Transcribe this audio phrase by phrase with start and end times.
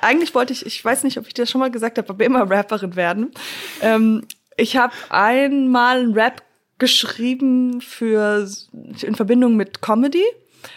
[0.00, 2.50] Eigentlich wollte ich, ich weiß nicht, ob ich dir schon mal gesagt habe, aber immer
[2.50, 3.30] Rapperin werden.
[3.82, 4.26] Ähm,
[4.56, 6.42] ich habe einmal einen Rap
[6.78, 8.48] geschrieben für
[9.02, 10.24] in Verbindung mit Comedy.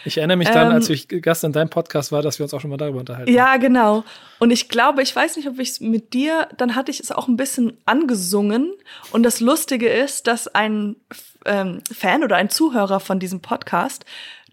[0.04, 2.54] Ich erinnere mich dann, ähm, als ich Gast in deinem Podcast war, dass wir uns
[2.54, 3.32] auch schon mal darüber unterhalten.
[3.32, 4.04] Ja, genau.
[4.38, 7.10] Und ich glaube, ich weiß nicht, ob ich es mit dir, dann hatte ich es
[7.12, 8.72] auch ein bisschen angesungen.
[9.12, 10.96] Und das Lustige ist, dass ein
[11.44, 14.04] ähm, Fan oder ein Zuhörer von diesem Podcast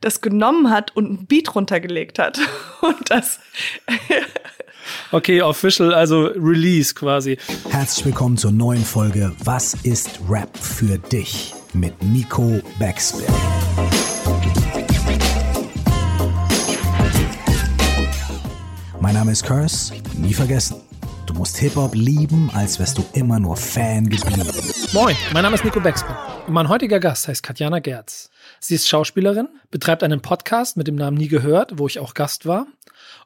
[0.02, 2.40] das genommen hat und ein Beat runtergelegt hat.
[2.82, 3.40] Und das.
[5.12, 7.38] okay, official, also Release quasi.
[7.70, 11.54] Herzlich willkommen zur neuen Folge Was ist Rap für dich?
[11.74, 13.26] mit Nico Backspin.
[19.00, 20.82] Mein Name ist Curse, nie vergessen.
[21.26, 24.50] Du musst Hip-Hop lieben, als wärst du immer nur Fan geblieben.
[24.92, 26.14] Moin, mein Name ist Nico Backspin.
[26.48, 28.30] Mein heutiger Gast heißt Katjana Gerz.
[28.64, 32.46] Sie ist Schauspielerin, betreibt einen Podcast mit dem Namen Nie gehört, wo ich auch Gast
[32.46, 32.68] war,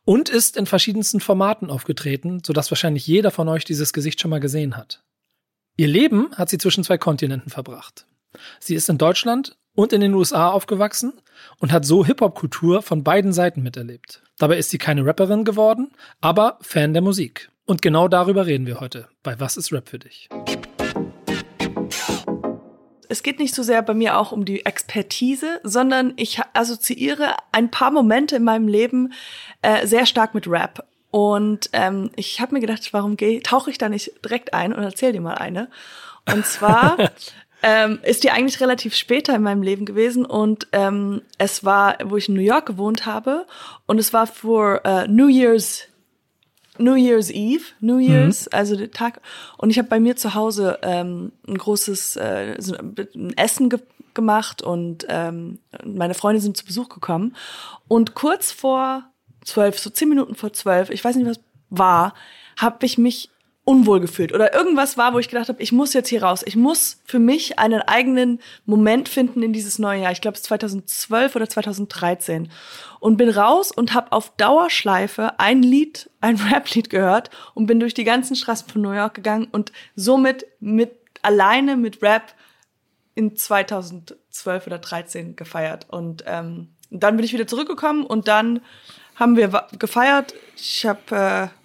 [0.06, 4.40] und ist in verschiedensten Formaten aufgetreten, sodass wahrscheinlich jeder von euch dieses Gesicht schon mal
[4.40, 5.04] gesehen hat.
[5.76, 8.08] Ihr Leben hat sie zwischen zwei Kontinenten verbracht.
[8.62, 11.12] Sie ist in Deutschland und in den USA aufgewachsen
[11.60, 14.24] und hat so Hip-Hop-Kultur von beiden Seiten miterlebt.
[14.38, 17.49] Dabei ist sie keine Rapperin geworden, aber Fan der Musik.
[17.66, 20.30] Und genau darüber reden wir heute bei Was ist Rap für dich?
[23.10, 27.72] Es geht nicht so sehr bei mir auch um die Expertise, sondern ich assoziiere ein
[27.72, 29.14] paar Momente in meinem Leben
[29.62, 30.86] äh, sehr stark mit Rap.
[31.12, 35.14] Und ähm, ich habe mir gedacht, warum tauche ich da nicht direkt ein und erzähl
[35.14, 35.70] dir mal eine.
[36.30, 36.98] Und zwar
[37.64, 42.18] ähm, ist die eigentlich relativ später in meinem Leben gewesen und ähm, es war, wo
[42.18, 43.46] ich in New York gewohnt habe
[43.86, 45.88] und es war für äh, New Year's
[46.77, 48.57] New Year's Eve, New Year's, mhm.
[48.57, 49.21] also der Tag.
[49.57, 53.79] Und ich habe bei mir zu Hause ähm, ein großes äh, so ein Essen ge
[54.13, 57.35] gemacht und ähm, meine Freunde sind zu Besuch gekommen.
[57.90, 59.03] Und kurz vor
[59.43, 62.13] zwölf, so zehn Minuten vor zwölf, ich weiß nicht, was war,
[62.55, 63.29] habe ich mich
[63.66, 66.44] unwohl gefühlt oder irgendwas war, wo ich gedacht habe, ich muss jetzt hier raus.
[66.46, 70.12] Ich muss für mich einen eigenen Moment finden in dieses neue Jahr.
[70.12, 72.52] Ich glaube, es ist 2012 oder 2013
[73.00, 77.96] und bin raus und habe auf Dauerschleife ein Lied, ein Rap-Lied gehört und bin durch
[77.96, 80.92] die ganzen Straßen von New York gegangen und somit mit
[81.24, 82.36] alleine mit Rap
[83.16, 88.62] in 2012 oder 13 gefeiert und ähm, dann bin ich wieder zurückgekommen und dann
[89.16, 90.36] haben wir gefeiert.
[90.56, 91.65] Ich habe äh,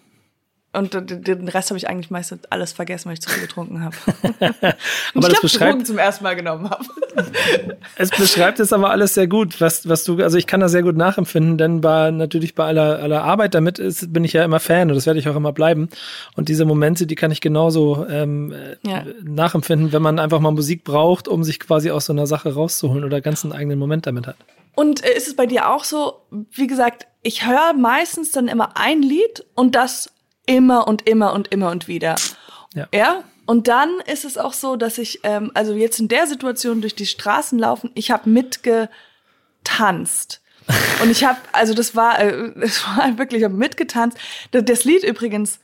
[0.72, 3.96] und den Rest habe ich eigentlich meistens alles vergessen, weil ich zu viel getrunken habe.
[5.14, 6.84] aber ich das beschreibt zum ersten Mal genommen habe.
[7.96, 10.84] es beschreibt es aber alles sehr gut, was was du also ich kann das sehr
[10.84, 14.60] gut nachempfinden, denn bei natürlich bei aller aller Arbeit damit ist, bin ich ja immer
[14.60, 15.88] Fan und das werde ich auch immer bleiben.
[16.36, 18.54] Und diese Momente, die kann ich genauso ähm,
[18.86, 19.04] ja.
[19.24, 23.02] nachempfinden, wenn man einfach mal Musik braucht, um sich quasi aus so einer Sache rauszuholen
[23.02, 24.36] oder ganz einen eigenen Moment damit hat.
[24.76, 26.22] Und äh, ist es bei dir auch so?
[26.52, 30.12] Wie gesagt, ich höre meistens dann immer ein Lied und das
[30.50, 32.16] immer und immer und immer und wieder.
[32.74, 32.88] Ja.
[32.92, 33.24] ja?
[33.46, 36.94] Und dann ist es auch so, dass ich, ähm, also jetzt in der Situation durch
[36.94, 38.90] die Straßen laufen, ich habe mitgetanzt.
[41.02, 44.18] und ich habe, also das war, äh, es war wirklich, ich habe mitgetanzt.
[44.50, 45.58] Das, das Lied übrigens,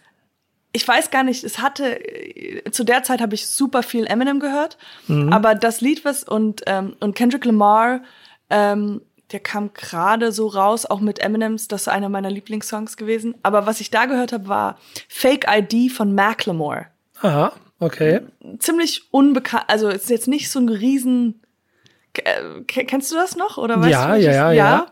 [0.73, 4.41] ich weiß gar nicht, es hatte, äh, zu der Zeit habe ich super viel Eminem
[4.41, 5.33] gehört, mhm.
[5.33, 8.03] aber das Lied, was und, ähm, und Kendrick Lamar,
[8.51, 9.01] ähm,
[9.33, 13.35] der kam gerade so raus, auch mit Eminems, das ist einer meiner Lieblingssongs gewesen.
[13.43, 14.79] Aber was ich da gehört habe, war
[15.09, 16.87] Fake ID von Macklemore.
[17.23, 18.21] Aha, okay.
[18.59, 21.41] Ziemlich unbekannt, also ist jetzt nicht so ein riesen.
[22.15, 23.59] Äh, kennst du das noch?
[23.59, 24.53] Oder weißt ja, du, ja, ja, ja.
[24.53, 24.87] Ja,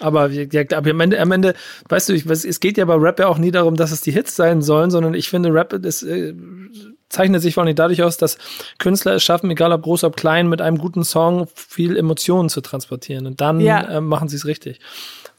[0.00, 1.54] aber, ja, aber am, Ende, am Ende,
[1.88, 4.12] weißt du, ich, es geht ja bei Rap ja auch nie darum, dass es die
[4.12, 6.34] Hits sein sollen, sondern ich finde, Rap ist, äh,
[7.08, 8.38] zeichnet sich vor allem dadurch aus, dass
[8.78, 12.60] Künstler es schaffen, egal ob groß, ob klein, mit einem guten Song viel Emotionen zu
[12.60, 13.26] transportieren.
[13.26, 13.80] Und dann ja.
[13.82, 14.80] äh, machen sie es richtig.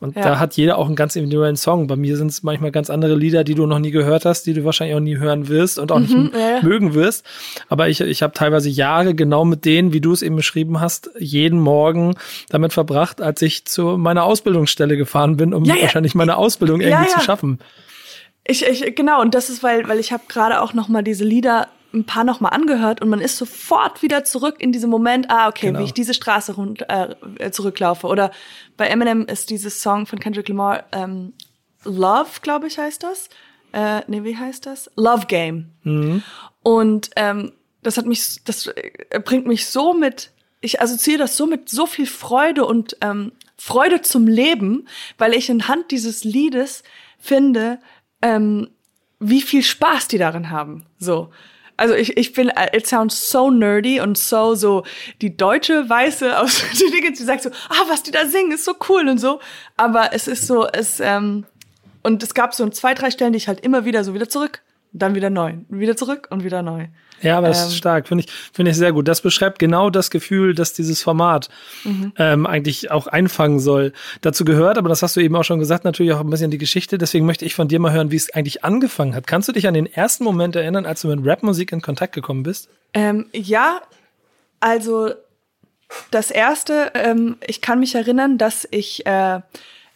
[0.02, 0.22] Und ja.
[0.22, 1.88] da hat jeder auch einen ganz individuellen Song.
[1.88, 4.54] Bei mir sind es manchmal ganz andere Lieder, die du noch nie gehört hast, die
[4.54, 6.62] du wahrscheinlich auch nie hören wirst und auch mhm, nicht ja.
[6.62, 7.26] mögen wirst.
[7.68, 11.10] Aber ich, ich habe teilweise Jahre genau mit denen, wie du es eben beschrieben hast,
[11.20, 12.16] jeden Morgen
[12.48, 17.10] damit verbracht, als ich zu meiner Ausbildungsstelle gefahren bin, um ja, wahrscheinlich meine Ausbildung irgendwie
[17.10, 17.60] zu schaffen.
[18.46, 21.26] Ich, ich, genau, und das ist, weil, weil ich habe gerade auch noch mal diese
[21.26, 25.30] Lieder ein paar noch mal angehört und man ist sofort wieder zurück in diesem Moment,
[25.30, 25.80] ah, okay, genau.
[25.80, 28.08] wie ich diese Straße rund, äh, zurücklaufe.
[28.08, 28.32] Oder
[28.78, 31.34] bei Eminem ist dieses Song von Kendrick Lamar, ähm,
[31.84, 33.30] Love, glaube ich, heißt das.
[33.72, 34.92] Äh, nee, wie heißt das?
[34.96, 35.72] Love Game.
[35.84, 36.24] Mhm.
[36.62, 40.32] Und ähm, das hat mich, das äh, bringt mich so mit,
[40.62, 44.88] ich assoziiere das so mit so viel Freude und ähm, Freude zum Leben,
[45.18, 46.84] weil ich anhand dieses Liedes
[47.20, 47.80] finde,
[48.22, 48.70] ähm,
[49.20, 50.86] wie viel Spaß die darin haben.
[50.98, 51.30] So.
[51.80, 54.84] Also ich, ich bin, äh, it sounds so nerdy und so, so
[55.22, 58.66] die deutsche Weiße aus die Dinge, die sagt so, ah, was die da singen, ist
[58.66, 59.40] so cool und so.
[59.78, 61.46] Aber es ist so, es, ähm,
[62.02, 64.62] Und es gab so zwei, drei Stellen, die ich halt immer wieder so wieder zurück,
[64.94, 66.88] dann wieder neu, wieder zurück und wieder neu.
[67.22, 69.08] Ja, aber das ähm, ist stark, finde ich, finde ich sehr gut.
[69.08, 71.50] Das beschreibt genau das Gefühl, dass dieses Format
[71.84, 72.14] mhm.
[72.18, 73.94] ähm, eigentlich auch einfangen soll.
[74.22, 76.58] Dazu gehört, aber das hast du eben auch schon gesagt, natürlich auch ein bisschen die
[76.58, 76.98] Geschichte.
[76.98, 79.28] Deswegen möchte ich von dir mal hören, wie es eigentlich angefangen hat.
[79.28, 82.44] Kannst du dich an den ersten Moment erinnern, als du mit Rapmusik in Kontakt gekommen
[82.44, 82.70] bist?
[82.94, 83.82] Ähm, ja,
[84.60, 85.12] also
[86.12, 89.42] das erste, ähm, ich kann mich erinnern, dass ich, äh,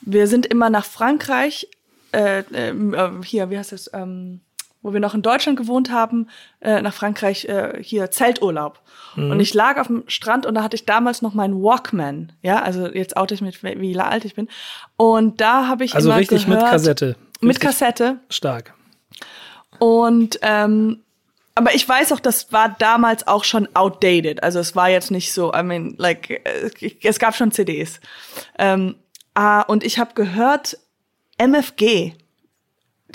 [0.02, 1.68] wir sind immer nach Frankreich,
[2.12, 4.42] äh, ähm, äh, hier, wie heißt das, ähm,
[4.84, 6.28] wo wir noch in Deutschland gewohnt haben,
[6.62, 8.80] äh, nach Frankreich, äh, hier Zelturlaub.
[9.16, 9.32] Mhm.
[9.32, 12.34] Und ich lag auf dem Strand und da hatte ich damals noch meinen Walkman.
[12.44, 14.50] Ja, also jetzt oute ich mich, wie alt ich bin.
[14.98, 17.08] Und da habe ich also immer richtig gehört, mit Kassette.
[17.08, 18.18] Richtig mit Kassette.
[18.30, 18.74] Stark.
[19.80, 21.00] Und ähm,
[21.56, 24.42] aber ich weiß auch, das war damals auch schon outdated.
[24.42, 26.72] Also es war jetzt nicht so, I mean, like, äh,
[27.04, 28.00] es gab schon CDs.
[28.58, 28.96] Ähm,
[29.36, 30.78] ah, und ich habe gehört,
[31.38, 32.14] MFG,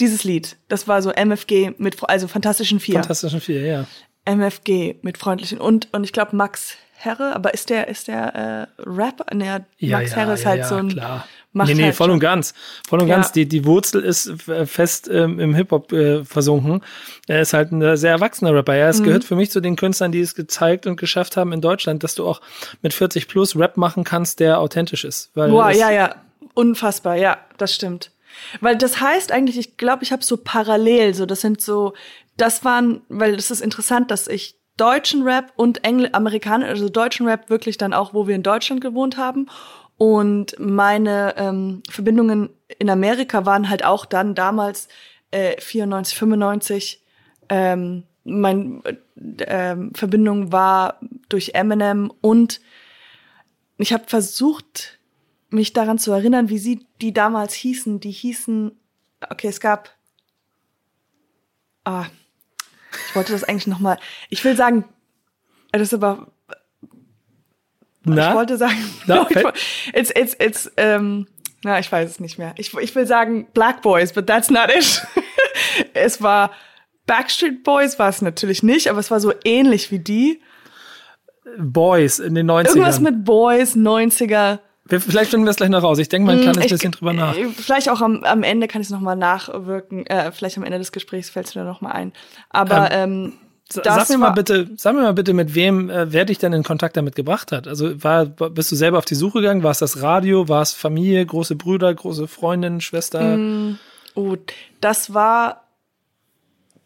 [0.00, 2.94] dieses Lied, das war so MFG mit, also Fantastischen Vier.
[2.94, 3.86] Fantastischen Vier, ja.
[4.24, 8.82] MFG mit freundlichen und, und ich glaube Max Herre, aber ist der, ist der äh,
[8.82, 9.26] Rapper?
[9.32, 9.46] Nee,
[9.78, 11.26] ja, Max ja, Herre ist ja, halt ja, so ein klar.
[11.52, 12.14] Macht nee, nee, halt voll schon.
[12.14, 12.54] und ganz.
[12.88, 13.14] Voll und Ja.
[13.16, 13.32] ganz.
[13.32, 14.32] Die, die Wurzel ist
[14.66, 16.82] fest ähm, im Hip-Hop äh, versunken.
[17.26, 18.74] Er ist halt ein äh, sehr erwachsener Rapper.
[18.74, 18.90] Er Mhm.
[18.90, 22.02] es gehört für mich zu den Künstlern, die es gezeigt und geschafft haben in Deutschland,
[22.04, 22.40] dass du auch
[22.82, 25.30] mit 40 plus Rap machen kannst, der authentisch ist.
[25.34, 26.16] Weil Boah, ja, ja,
[26.54, 28.10] unfassbar, ja, das stimmt.
[28.60, 31.94] Weil das heißt eigentlich, ich glaube, ich habe so parallel, so das sind so,
[32.36, 37.26] das waren, weil das ist interessant, dass ich deutschen Rap und Engl Amerikaner, also deutschen
[37.26, 39.46] Rap wirklich dann auch, wo wir in Deutschland gewohnt haben.
[39.96, 44.88] Und meine ähm, Verbindungen in Amerika waren halt auch dann damals
[45.32, 47.02] äh, 94, 95.
[47.48, 48.94] Ähm, mein äh,
[49.40, 52.60] ähm, Verbindung war durch Eminem und
[53.78, 54.97] ich habe versucht,
[55.50, 58.00] mich daran zu erinnern, wie sie die damals hießen.
[58.00, 58.72] Die hießen,
[59.30, 59.90] okay, es gab,
[61.84, 62.06] ah,
[63.08, 63.98] ich wollte das eigentlich noch mal.
[64.28, 64.84] Ich will sagen,
[65.72, 66.28] das ist aber,
[68.04, 68.30] Na?
[68.30, 69.36] ich wollte sagen, Na, ich
[69.94, 71.26] it's, it's, it's, ähm,
[71.62, 72.54] na, ich weiß es nicht mehr.
[72.56, 75.06] Ich, ich will sagen Black Boys, but that's not it.
[75.94, 76.52] es war
[77.06, 80.40] Backstreet Boys, war es natürlich nicht, aber es war so ähnlich wie die.
[81.58, 82.68] Boys in den 90ern.
[82.68, 84.60] Irgendwas mit Boys, 90er.
[84.88, 85.98] Wir, vielleicht finden wir es gleich noch raus.
[85.98, 87.36] Ich denke mal ein kleines Mm, Ich- bisschen drüber nach.
[87.36, 90.06] äh, Vielleicht auch am, am Ende kann ich es nochmal nachwirken.
[90.06, 92.12] Äh, vielleicht am Ende des Gesprächs fällt es mir nochmal ein.
[92.50, 93.34] Aber ähm,
[93.70, 96.54] das Sag mir mal bitte, sag mir mal bitte, mit wem, äh, wer dich denn
[96.54, 97.68] in Kontakt damit gebracht hat.
[97.68, 99.62] Also war, bist du selber auf die Suche gegangen?
[99.62, 100.48] War es das Radio?
[100.48, 103.38] War es Familie, große Brüder, große Freundin, Schwester?
[104.14, 104.36] Oh,
[104.80, 105.64] das war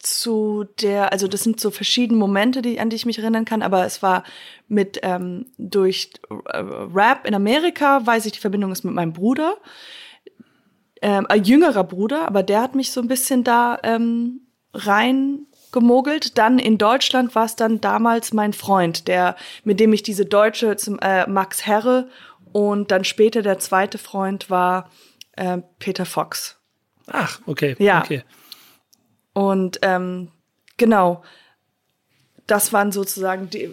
[0.02, 3.62] zu der, also das sind so verschiedene Momente, die, an die ich mich erinnern kann,
[3.62, 4.25] aber es war
[4.66, 9.56] mit ähm, durch äh, Rap in Amerika, weiß ich, die Verbindung ist mit meinem Bruder,
[11.00, 14.40] ähm, ein jüngerer Bruder, aber der hat mich so ein bisschen da ähm,
[14.75, 16.37] rein gemogelt.
[16.37, 20.76] Dann in Deutschland war es dann damals mein Freund, der mit dem ich diese deutsche
[20.76, 22.08] zum äh, Max Herre
[22.52, 24.90] und dann später der zweite Freund war
[25.37, 26.58] äh, Peter Fox.
[27.06, 27.76] Ach, okay.
[27.78, 28.02] Ja.
[28.02, 28.22] Okay.
[29.32, 30.29] Und ähm,
[30.76, 31.23] genau,
[32.46, 33.70] das waren sozusagen die,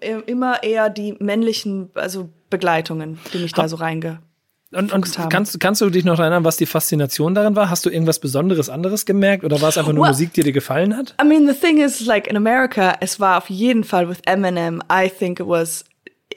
[0.00, 4.20] äh, immer eher die männlichen, also Begleitungen, die mich da so reinge.
[4.70, 5.28] Und, und haben.
[5.28, 7.68] kannst, kannst du dich noch erinnern, was die Faszination darin war?
[7.68, 10.52] Hast du irgendwas Besonderes anderes gemerkt oder war es einfach nur Well- Musik, die dir
[10.52, 11.14] gefallen hat?
[11.22, 14.82] I mean, the thing is, like in America, es war auf jeden Fall with Eminem.
[14.90, 15.84] I think it was,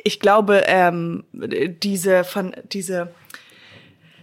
[0.03, 3.09] ich glaube, ähm, diese von diese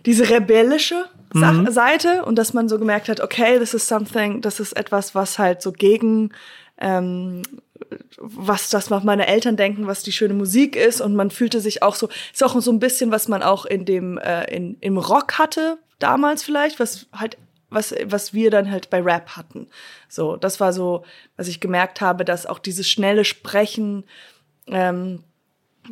[0.05, 1.05] diese rebellische
[1.41, 5.15] Sach Seite und dass man so gemerkt hat, okay, this is something, das ist etwas,
[5.15, 6.33] was halt so gegen
[6.79, 7.43] ähm,
[8.19, 11.83] was das, was meine Eltern denken, was die schöne Musik ist und man fühlte sich
[11.83, 14.99] auch so, ist auch so ein bisschen, was man auch in dem äh, in, im
[14.99, 17.37] Rock hatte damals vielleicht, was halt
[17.71, 19.69] was was wir dann halt bei Rap hatten.
[20.09, 21.05] So, das war so,
[21.37, 24.05] was ich gemerkt habe, dass auch dieses schnelle Sprechen
[24.67, 25.25] ähm,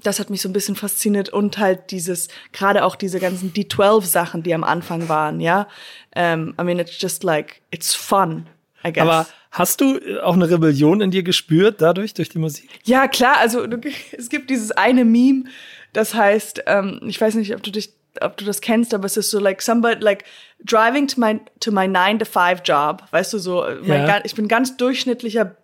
[0.03, 4.43] das hat mich so ein bisschen fasziniert und halt dieses, gerade auch diese ganzen D12-Sachen,
[4.43, 5.67] die am Anfang waren, ja.
[6.15, 8.47] Ähm, I mean, it's just like, it's fun,
[8.87, 9.03] I guess.
[9.03, 12.71] Aber hast du äh, auch eine Rebellion in dir gespürt dadurch, durch die Musik?
[12.85, 13.67] Ja, klar, also
[14.17, 15.45] es gibt dieses eine Meme,
[15.93, 19.17] das heißt, ähm, ich weiß nicht, ob du dich, ob du das kennst, aber es
[19.17, 20.25] ist so like somebody like
[20.65, 24.07] driving to my to my 9 to 5 job, weißt du so, mein, Ja.
[24.19, 25.57] ga- ich bin ganz durchschnittlicher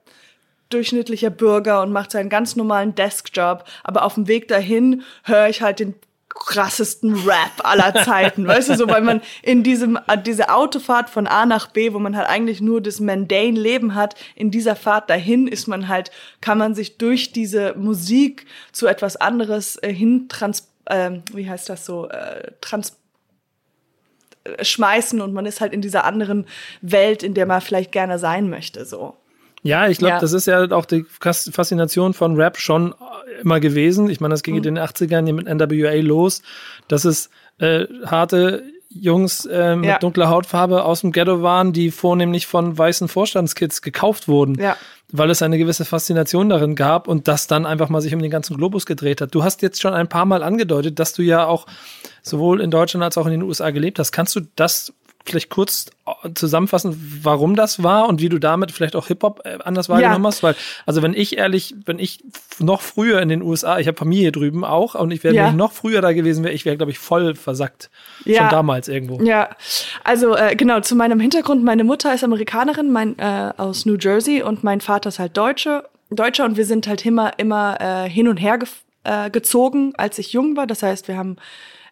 [0.70, 5.62] durchschnittlicher Bürger und macht seinen ganz normalen Deskjob, aber auf dem Weg dahin höre ich
[5.62, 5.94] halt den
[6.28, 11.26] krassesten Rap aller Zeiten, weißt du, so, weil man in diesem, äh, diese Autofahrt von
[11.26, 15.08] A nach B, wo man halt eigentlich nur das mundane Leben hat, in dieser Fahrt
[15.10, 20.28] dahin ist man halt, kann man sich durch diese Musik zu etwas anderes äh, hin
[20.28, 22.96] trans, ähm, wie heißt das so, äh, trans,
[24.44, 26.46] äh, schmeißen und man ist halt in dieser anderen
[26.82, 29.16] Welt, in der man vielleicht gerne sein möchte, so.
[29.66, 30.20] Ja, ich glaube, Ja.
[30.20, 32.94] das ist ja auch die Fas- Faszination von Rap schon
[33.42, 34.08] immer gewesen.
[34.08, 34.58] Ich meine, das ging Mhm.
[34.58, 36.42] in den 80ern hier mit NWA los,
[36.88, 39.98] dass es äh, harte Jungs äh, mit Ja.
[39.98, 44.76] dunkler Hautfarbe aus dem Ghetto waren, die vornehmlich von weißen Vorstandskids gekauft wurden, Ja.
[45.10, 48.30] weil es eine gewisse Faszination darin gab und das dann einfach mal sich um den
[48.30, 49.34] ganzen Globus gedreht hat.
[49.34, 51.66] Du hast jetzt schon ein paar Mal angedeutet, dass du ja auch
[52.22, 54.12] sowohl in Deutschland als auch in den USA gelebt hast.
[54.12, 54.92] Kannst du das
[55.30, 59.58] vielleicht kurz äh, zusammenfassen, warum das war und wie du damit vielleicht auch Hip-Hop äh,
[59.64, 60.28] anders wahrgenommen Ja.
[60.28, 60.42] hast?
[60.42, 60.54] Weil,
[60.86, 62.22] also wenn ich ehrlich, wenn ich
[62.58, 65.44] noch früher in den USA, ich habe Familie drüben auch und ich wäre Ja.
[65.44, 67.90] wenn ich noch früher da gewesen wäre, ich wäre, glaube ich, voll versackt.
[68.24, 68.42] Ja.
[68.42, 69.20] Schon damals irgendwo.
[69.22, 69.50] Ja,
[70.04, 74.42] also äh, genau, zu meinem Hintergrund, meine Mutter ist Amerikanerin, mein, äh, aus New Jersey
[74.42, 78.28] und mein Vater ist halt Deutsche, Deutscher und wir sind halt immer, immer äh, hin
[78.28, 80.66] und her gef- äh, gezogen, als ich jung war.
[80.66, 81.36] Das heißt, wir haben,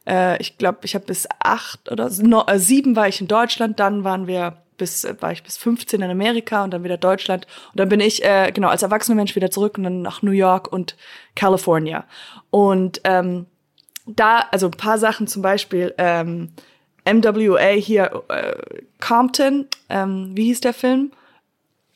[0.06, 3.80] äh, ich glaube, ich habe bis acht oder no, äh, sieben war ich in Deutschland,
[3.80, 7.46] dann waren wir bis, äh, war ich bis 15 in Amerika und dann wieder Deutschland.
[7.73, 10.32] Und dann bin ich, äh, genau, als erwachsener Mensch wieder zurück und dann nach New
[10.32, 10.96] York und
[11.34, 12.04] California.
[12.50, 13.46] Und ähm,
[14.06, 16.50] da, also ein paar Sachen zum Beispiel, ähm,
[17.06, 18.54] MWA hier, äh,
[19.00, 21.12] Compton, ähm, wie hieß der Film?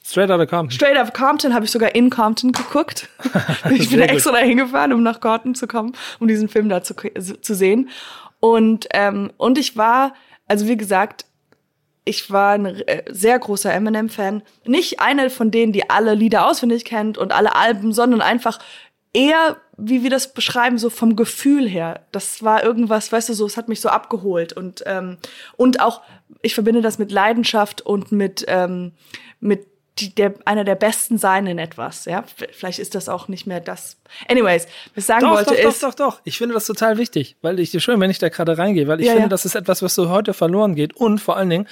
[0.08, 0.70] Straight Outta Compton.
[0.70, 3.10] Straight Up Compton habe ich sogar in Compton geguckt.
[3.70, 6.94] ich bin extra dahin gefahren, um nach Compton zu kommen, um diesen Film da zu,
[6.94, 7.90] zu sehen.
[8.40, 10.14] Und, ähm, und ich war,
[10.46, 11.26] also wie gesagt,
[12.06, 14.40] ich war ein äh, sehr großer Eminem-Fan.
[14.64, 18.60] Nicht einer von denen, die alle Lieder auswendig kennt und alle Alben, sondern einfach
[19.12, 22.06] eher, wie wir das beschreiben, so vom Gefühl her.
[22.12, 25.18] Das war irgendwas, weißt du, so, es hat mich so abgeholt und ähm,
[25.58, 26.00] und auch,
[26.40, 28.92] ich verbinde das mit Leidenschaft und mit ähm,
[29.40, 29.66] mit
[30.00, 32.04] die, der, einer der besten sein in etwas.
[32.04, 33.96] Ja, vielleicht ist das auch nicht mehr das.
[34.28, 36.20] Anyways, was ich sagen Doch, wollte doch, doch, ist, doch, doch.
[36.24, 39.00] Ich finde das total wichtig, weil ich dir schön, wenn ich da gerade reingehe, weil
[39.00, 39.28] ich Ja, finde, ja.
[39.28, 41.68] das ist etwas, was so heute verloren geht und vor allen Dingen,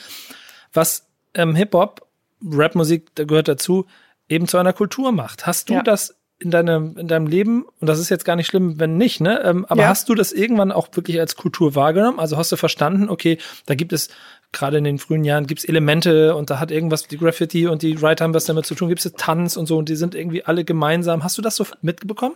[0.72, 2.06] was ähm, Hip-Hop,
[2.44, 3.86] Rap-Musik, da gehört dazu,
[4.28, 5.46] eben zu einer Kultur macht.
[5.46, 5.82] Hast du Ja.
[5.82, 9.20] das in deinem, in deinem Leben, und das ist jetzt gar nicht schlimm, wenn nicht,
[9.20, 9.40] ne?
[9.42, 9.88] Ähm, aber Ja.
[9.88, 12.18] hast du das irgendwann auch wirklich als Kultur wahrgenommen?
[12.18, 14.10] Also hast du verstanden, okay, da gibt es
[14.52, 18.00] gerade in den frühen Jahren gibt's Elemente und da hat irgendwas die Graffiti und die
[18.00, 20.44] Writer haben was damit zu tun, gibt es Tanz und so und die sind irgendwie
[20.44, 21.24] alle gemeinsam.
[21.24, 22.34] Hast du das so mitbekommen?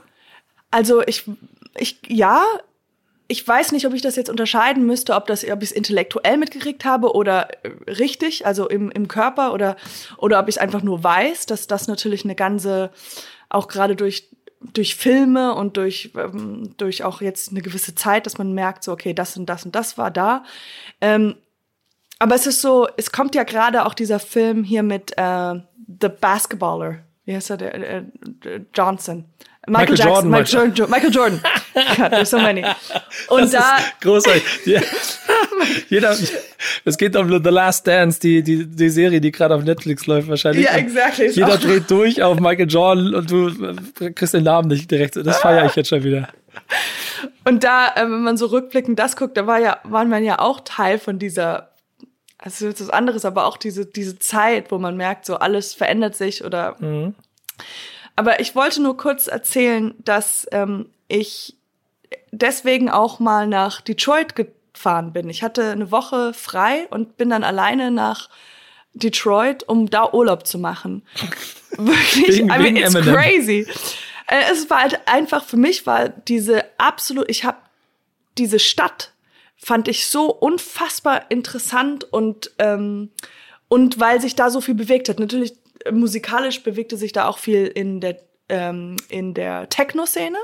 [0.70, 1.24] Also ich,
[1.76, 2.42] ich, ja,
[3.28, 6.36] ich weiß nicht, ob ich das jetzt unterscheiden müsste, ob das, ob ich es intellektuell
[6.36, 9.76] mitgekriegt habe oder äh, richtig, also im, im Körper oder,
[10.16, 12.90] oder ob ich es einfach nur weiß, dass das natürlich eine ganze,
[13.50, 14.28] auch gerade durch,
[14.72, 18.92] durch Filme und durch, ähm, durch auch jetzt eine gewisse Zeit, dass man merkt, so,
[18.92, 20.44] okay, das und das und das war da.
[21.00, 21.36] Ähm,
[22.18, 25.54] aber es ist so, es kommt ja gerade auch dieser Film hier mit äh,
[26.00, 26.98] The Basketballer.
[27.24, 27.56] Wie heißt er?
[27.56, 28.04] Der, äh,
[28.44, 29.24] äh, Johnson.
[29.66, 30.60] Michael Michael, Jordan, Jackson.
[30.60, 31.40] Michael, jo Michael Jordan.
[31.96, 32.64] God, there's so many.
[33.28, 34.42] Und Das da, großartig.
[35.90, 36.16] Jeder,
[36.84, 40.28] es geht um The Last Dance, die, die, die Serie, die gerade auf Netflix läuft
[40.28, 40.64] wahrscheinlich.
[40.64, 41.26] Ja, Und exactly.
[41.26, 43.48] Ist Jeder dreht durch auf Michael Jordan und du
[44.00, 45.16] äh, kriegst den Namen nicht direkt.
[45.16, 46.28] Das feiere ich jetzt schon wieder.
[47.44, 50.38] und da, äh, wenn man so rückblickend das guckt, da war ja, waren man ja
[50.38, 51.70] auch Teil von dieser,
[52.38, 55.74] also das ist was anderes, aber auch diese, diese Zeit, wo man merkt, so alles
[55.74, 56.76] verändert sich oder
[58.20, 61.56] Aber ich wollte nur kurz erzählen, dass ähm, ich
[62.32, 65.30] deswegen auch mal nach Detroit gefahren bin.
[65.30, 68.28] Ich hatte eine Woche frei und bin dann alleine nach
[68.92, 71.02] Detroit, um da Urlaub zu machen.
[71.78, 73.14] Wirklich, Wegen- I mean, it's Eminem.
[73.14, 73.66] crazy.
[74.26, 77.56] Äh, Es war halt einfach, für mich war diese absolut, ich habe
[78.36, 79.12] diese Stadt
[79.56, 83.10] fand ich so unfassbar interessant und ähm,
[83.68, 85.20] und weil sich da so viel bewegt hat.
[85.20, 85.54] Natürlich
[85.90, 88.18] musikalisch bewegte sich da auch viel in der
[88.48, 90.38] ähm, in der Techno-Szene,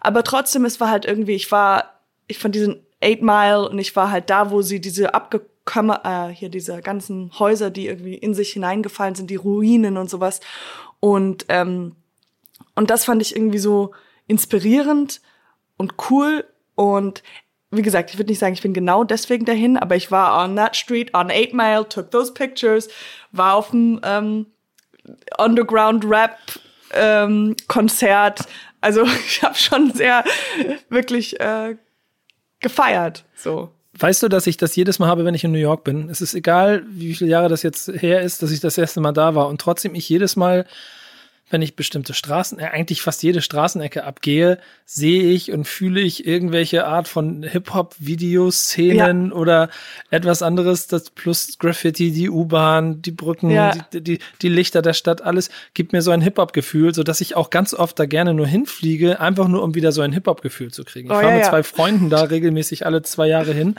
[0.00, 3.94] aber trotzdem es war halt irgendwie, ich war ich fand diesen Eight Mile und ich
[3.94, 8.34] war halt da, wo sie diese abgekommen äh, hier diese ganzen Häuser, die irgendwie in
[8.34, 10.40] sich hineingefallen sind, die Ruinen und sowas
[11.00, 11.96] und ähm,
[12.74, 13.92] und das fand ich irgendwie so
[14.26, 15.20] inspirierend
[15.76, 16.44] und cool.
[16.74, 17.22] Und
[17.70, 20.56] wie gesagt, ich würde nicht sagen, ich bin genau deswegen dahin, aber ich war on
[20.56, 22.88] that street, on Eight Mile, took those pictures,
[23.32, 24.46] war auf dem ähm,
[25.38, 26.38] Underground Rap
[26.92, 28.40] ähm, Konzert.
[28.80, 30.24] Also ich habe schon sehr
[30.88, 31.76] wirklich äh,
[32.60, 33.24] gefeiert.
[33.36, 33.70] So.
[33.96, 36.08] Weißt du, dass ich das jedes Mal habe, wenn ich in New York bin?
[36.10, 39.12] Es ist egal, wie viele Jahre das jetzt her ist, dass ich das erste Mal
[39.12, 39.46] da war.
[39.46, 40.66] Und trotzdem ich jedes Mal,
[41.54, 46.26] wenn ich bestimmte Straßen, äh, eigentlich fast jede Straßenecke abgehe, sehe ich und fühle ich
[46.26, 49.70] irgendwelche Art von Hip-Hop-Videoszenen oder
[50.10, 53.70] etwas anderes, das plus Graffiti, die U-Bahn, die Brücken, Ja.
[53.92, 57.50] die, die, die Lichter der Stadt, alles gibt mir so ein Hip-Hop-Gefühl, sodass ich auch
[57.50, 61.08] ganz oft da gerne nur hinfliege, einfach nur um wieder so ein Hip-Hop-Gefühl zu kriegen.
[61.08, 61.50] Ich Oh, fahre ja, mit ja.
[61.50, 63.76] zwei Freunden da regelmäßig alle zwei Jahre hin.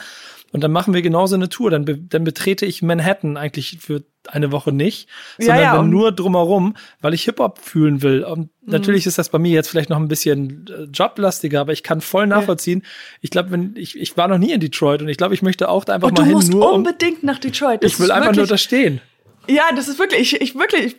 [0.52, 1.70] Und dann machen wir genauso eine Tour.
[1.72, 6.12] Dann, be dann betrete ich Manhattan eigentlich für eine Woche nicht, sondern ja, und- nur
[6.12, 8.24] drumherum, weil ich Hip-Hop fühlen will.
[8.24, 11.84] Und natürlich ist das bei mir jetzt vielleicht noch ein bisschen äh, joblastiger, aber ich
[11.84, 12.84] kann voll nachvollziehen.
[13.22, 15.70] Ich glaube, wenn ich, ich war noch nie in Detroit und ich glaube, ich möchte
[15.70, 17.84] auch da einfach Und mal du hin, musst nur um, unbedingt nach Detroit.
[17.84, 19.02] Das ich will einfach nur da stehen.
[19.48, 20.98] Ja, das ist wirklich, ich, ich wirklich, äh,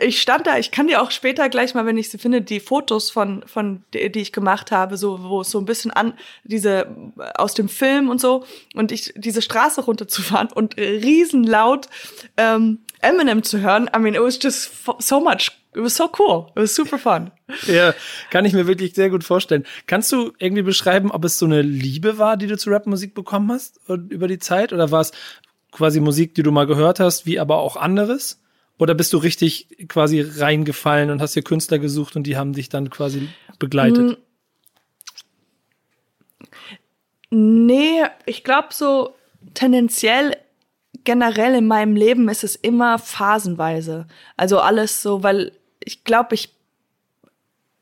[0.00, 2.60] ich stand da, ich kann dir auch später gleich mal, wenn ich sie finde, die
[2.60, 6.14] Fotos von, von, die, ich gemacht habe, so, wo es so ein bisschen an,
[6.44, 6.86] diese,
[7.18, 11.88] äh, aus dem Film und so, und ich, diese Straße runterzufahren und riesenlaut,
[12.36, 16.46] ähm, Eminem zu hören, I mean, it was just so much, it was so cool,
[16.56, 17.30] it was super fun.
[17.66, 17.94] Ja,
[18.30, 19.64] kann ich mir wirklich sehr gut vorstellen.
[19.86, 23.52] Kannst du irgendwie beschreiben, ob es so eine Liebe war, die du zu Rapmusik bekommen
[23.52, 24.72] hast über die Zeit?
[24.72, 25.12] Oder war es
[25.70, 28.40] quasi Musik, die du mal gehört hast, wie aber auch anderes?
[28.78, 32.68] Oder bist du richtig quasi reingefallen und hast dir Künstler gesucht und die haben dich
[32.68, 33.28] dann quasi
[33.58, 34.18] begleitet?
[37.30, 39.14] Nee, ich glaube so
[39.54, 40.36] tendenziell
[41.04, 44.06] generell in meinem Leben ist es immer phasenweise.
[44.36, 45.52] Also alles so, weil
[45.82, 46.52] ich glaube, ich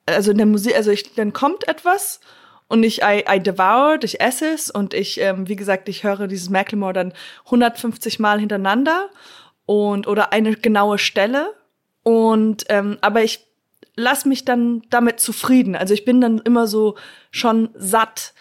[0.07, 2.21] also in der Musik, also ich dann kommt etwas
[2.69, 6.29] und ich I, I devour, ich esse es und ich ähm, wie gesagt, ich höre
[6.29, 7.13] dieses Macklemore dann
[7.47, 9.09] 150 Mal hintereinander
[9.67, 11.55] und oder eine genaue Stelle
[12.03, 13.47] und ähm, aber ich
[13.97, 15.77] lass mich dann damit zufrieden.
[15.77, 16.97] Also ich bin dann immer so
[17.31, 18.35] schon satt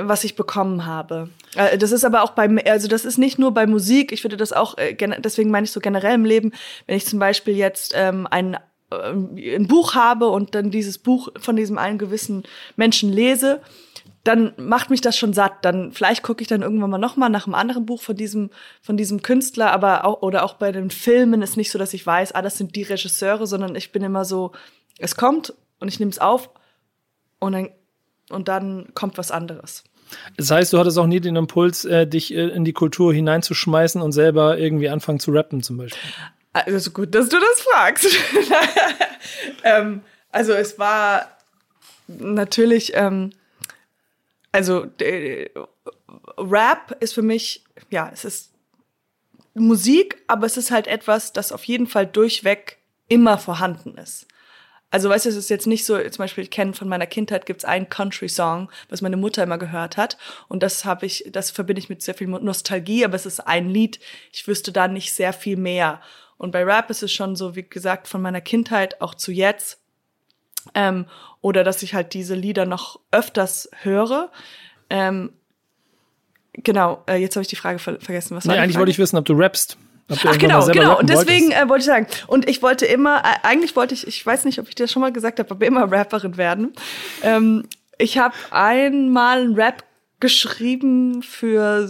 [0.00, 1.28] was ich bekommen habe.
[1.54, 4.36] Äh, Das ist aber auch beim, also das ist nicht nur bei Musik, ich finde
[4.36, 6.52] das auch, äh, deswegen meine ich so generell im Leben,
[6.86, 8.56] wenn ich zum Beispiel jetzt ähm, ein,
[8.90, 12.44] ähm, ein Buch habe und dann dieses Buch von diesem einen gewissen
[12.76, 13.60] Menschen lese,
[14.24, 15.64] dann macht mich das schon satt.
[15.64, 18.50] Dann vielleicht gucke ich dann irgendwann mal noch mal nach einem anderen Buch von diesem
[18.82, 22.06] von diesem Künstler, aber auch oder auch bei den Filmen ist nicht so, dass ich
[22.06, 24.52] weiß, ah, das sind die Regisseure, sondern ich bin immer so,
[24.98, 26.50] es kommt und ich nehme es auf
[27.38, 27.68] und dann
[28.30, 29.84] und dann kommt was anderes.
[30.36, 34.00] Das heißt, du hattest auch nie den Impuls, äh, dich äh, in die Kultur hineinzuschmeißen
[34.00, 36.00] und selber irgendwie anfangen zu rappen zum Beispiel.
[36.52, 38.06] Also gut, dass du das fragst.
[39.64, 41.26] ähm, also es war
[42.06, 43.32] natürlich, ähm,
[44.52, 45.50] also äh,
[46.36, 48.52] Rap ist für mich, ja, es ist
[49.54, 54.26] Musik, aber es ist halt etwas, das auf jeden Fall durchweg immer vorhanden ist.
[54.90, 57.44] Also weißt du, es ist jetzt nicht so, zum Beispiel, ich kenne von meiner Kindheit
[57.44, 60.16] gibt's einen Country-Song, was meine Mutter immer gehört hat.
[60.48, 63.68] Und das habe ich, das verbinde ich mit sehr viel Nostalgie, aber es ist ein
[63.68, 64.00] Lied,
[64.32, 66.00] ich wüsste da nicht sehr viel mehr.
[66.38, 69.78] Und bei Rap ist es schon so, wie gesagt, von meiner Kindheit auch zu jetzt.
[70.74, 71.06] Ähm,
[71.40, 74.30] oder dass ich halt diese Lieder noch öfters höre.
[74.90, 75.32] Ähm,
[76.52, 78.36] genau, äh, jetzt habe ich die Frage ver vergessen.
[78.36, 78.80] Was war Nee, die eigentlich Frage?
[78.80, 79.76] wollte ich wissen, ob du rappst.
[80.10, 80.98] Ob du Ach genau, genau.
[80.98, 84.24] Und deswegen äh, wollte ich sagen, und ich wollte immer, äh, eigentlich wollte ich, ich
[84.24, 86.72] weiß nicht, ob ich dir das schon mal gesagt habe, aber immer Rapperin werden.
[87.22, 89.84] Ähm, ich habe einmal einen Rap
[90.20, 91.88] geschrieben für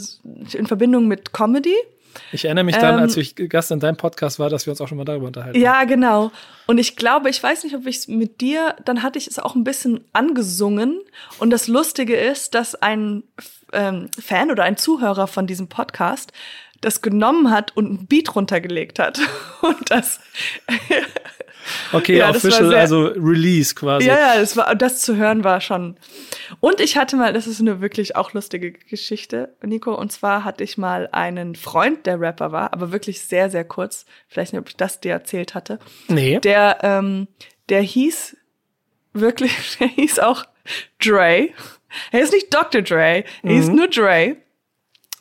[0.53, 1.75] in Verbindung mit Comedy.
[2.33, 4.81] Ich erinnere mich dann, ähm, als ich Gast in deinem Podcast war, dass wir uns
[4.81, 5.59] auch schon mal darüber unterhalten.
[5.59, 6.31] Ja, genau.
[6.67, 9.39] Und ich glaube, ich weiß nicht, ob ich es mit dir, dann hatte ich es
[9.39, 11.01] auch ein bisschen angesungen.
[11.39, 13.23] Und das Lustige ist, dass ein
[13.73, 16.33] ähm, Fan oder ein Zuhörer von diesem Podcast
[16.81, 19.21] das genommen hat und ein Beat runtergelegt hat.
[19.63, 20.21] Und das,
[21.93, 24.07] Okay, Ja, official, sehr- also Release quasi.
[24.07, 25.97] ja, ja, das war, das zu hören war schon.
[26.61, 29.95] Und ich hatte mal, das ist eine wirklich auch lustige Geschichte, Nico.
[29.95, 34.07] Und zwar hatte ich mal einen Freund, der Rapper war, aber wirklich sehr, sehr kurz.
[34.29, 35.79] Vielleicht nicht, ob ich das dir erzählt hatte.
[36.09, 36.39] Nee.
[36.41, 37.29] Der, ähm,
[37.69, 38.37] der hieß
[39.13, 40.45] wirklich, der hieß auch
[41.03, 41.49] Dre.
[42.13, 42.83] Er ist nicht Dr.
[42.83, 44.37] Dre, er hieß nur Dre.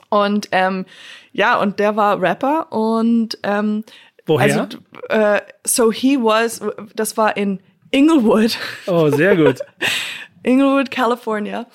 [0.10, 0.86] Und ähm,
[1.34, 3.84] ja, und der war Rapper und ähm,
[4.28, 4.62] Woher?
[4.62, 4.78] also
[5.10, 6.62] äh, so he was,
[6.96, 7.60] das war in
[7.92, 9.60] Inglewood, Oh, sehr gut.
[10.44, 11.66] Inglewood, California.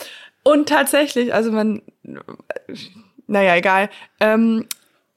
[0.44, 1.82] Und tatsächlich, also man,
[3.26, 4.66] naja, egal, ähm,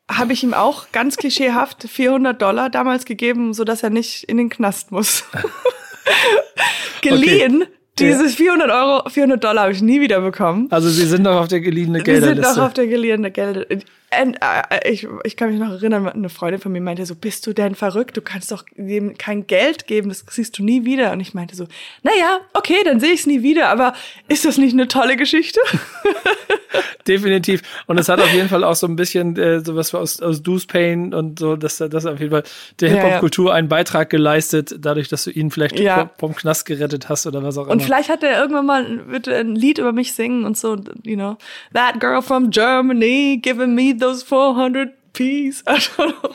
[0.10, 4.38] habe ich ihm auch ganz klischeehaft 400 Dollar damals gegeben, so dass er nicht in
[4.38, 5.24] den Knast muss.
[7.02, 7.66] Geliehen.
[7.98, 10.68] Diese 400 Euro, 400 Dollar habe ich nie wieder bekommen.
[10.70, 12.60] Also sie sind noch auf der geliehenen Wir sind Gelderliste.
[12.60, 13.66] noch auf der geliehenen Gelder.
[13.70, 17.48] Und, äh, ich, ich kann mich noch erinnern, eine Freundin von mir meinte so, bist
[17.48, 18.16] du denn verrückt?
[18.18, 21.12] Du kannst doch dem kein Geld geben, das siehst du nie wieder.
[21.14, 21.66] Und ich meinte so,
[22.04, 23.94] naja, okay, dann sehe ich es nie wieder, aber
[24.28, 25.60] ist das nicht eine tolle Geschichte?
[27.08, 27.62] Definitiv.
[27.88, 30.66] Und es hat auf jeden Fall auch so ein bisschen äh, sowas aus, aus Deuce
[30.66, 32.44] Pain und so, dass das auf jeden Fall
[32.80, 32.90] der.
[32.90, 36.10] Hip-Hop-Kultur einen Beitrag geleistet, dadurch, dass du ihn vielleicht Ja.
[36.18, 37.85] vom- Knast gerettet hast oder was auch Und immer.
[37.86, 41.16] Vielleicht hat er irgendwann mal wird er ein Lied über mich singen und so, you
[41.16, 41.38] know,
[41.74, 45.64] that girl from Germany giving me those 400 P's.
[45.68, 46.30] I don't know.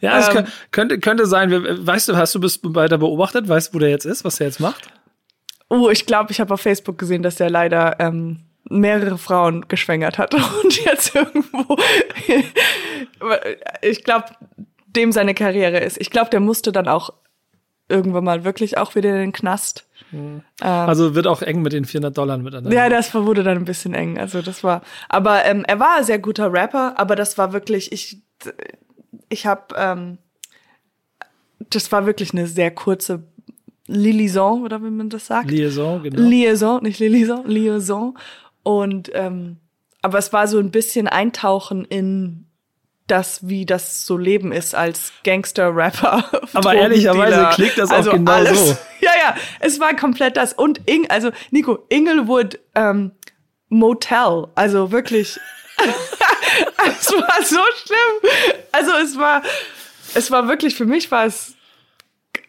[0.00, 1.50] Ja, es Ähm, kö- könnte, könnte sein.
[1.52, 3.48] Weißt du, hast du bis weiter beobachtet?
[3.48, 4.88] Weißt du, wo der jetzt ist, was der jetzt macht?
[5.68, 10.16] Oh, ich glaube, ich habe auf Facebook gesehen, dass der leider ähm, mehrere Frauen geschwängert
[10.18, 11.76] hat und jetzt irgendwo,
[13.82, 14.26] ich glaube,
[14.86, 16.00] dem seine Karriere ist.
[16.00, 17.10] Ich glaube, der musste dann auch
[17.88, 19.86] irgendwann mal wirklich auch wieder in den Knast.
[20.10, 20.42] Mhm.
[20.60, 22.74] Ähm, also wird auch eng mit den 400 Dollar miteinander.
[22.74, 24.18] Ja, das wurde dann ein bisschen eng.
[24.18, 27.92] Also das war, aber ähm, er war ein sehr guter Rapper, aber das war wirklich,
[27.92, 28.22] ich,
[29.28, 30.18] ich habe, ähm,
[31.70, 33.24] das war wirklich eine sehr kurze
[33.86, 35.50] Liaison, oder wie man das sagt.
[35.50, 36.20] Liaison, genau.
[36.20, 38.16] Liaison, nicht Liaison, Liaison.
[38.62, 39.58] Und ähm,
[40.00, 42.43] aber es war so ein bisschen Eintauchen in
[43.06, 46.24] das, wie das so Leben ist als Gangster-Rapper.
[46.54, 48.68] Aber ehrlicherweise klingt das also auch genau alles.
[48.68, 48.76] so.
[49.00, 50.54] Ja, ja, es war komplett das.
[50.54, 53.12] Und Ing, also Nico, Inglewood ähm,
[53.68, 55.38] Motel, also wirklich.
[55.78, 58.32] es war so schlimm.
[58.72, 59.42] Also es war,
[60.14, 61.54] es war wirklich, für mich war es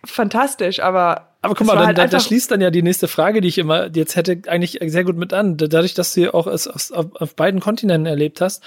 [0.06, 3.48] fantastisch, aber aber guck mal, dann, halt das schließt dann ja die nächste Frage, die
[3.48, 5.58] ich immer jetzt hätte, eigentlich sehr gut mit an.
[5.58, 8.64] Dadurch, dass du auch es auf, auf beiden Kontinenten erlebt hast,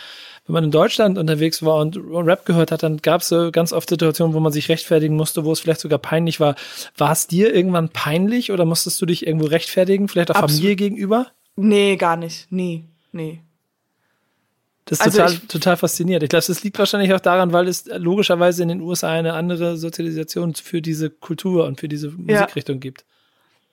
[0.47, 3.75] wenn man in Deutschland unterwegs war und Rap gehört hat, dann gab es so ganz
[3.75, 6.55] oft Situationen, wo man sich rechtfertigen musste, wo es vielleicht sogar peinlich war.
[6.97, 10.57] War es dir irgendwann peinlich oder musstest du dich irgendwo rechtfertigen, vielleicht auch Absolut.
[10.57, 11.27] Familie gegenüber?
[11.57, 12.47] Nee, gar nicht.
[12.51, 13.43] Nee, nee.
[14.89, 16.23] Das ist also total, ich, total faszinierend.
[16.23, 19.77] Ich glaube, das liegt wahrscheinlich auch daran, weil es logischerweise in den USA eine andere
[19.77, 22.81] Sozialisation für diese Kultur und für diese Musikrichtung ja.
[22.81, 23.05] gibt.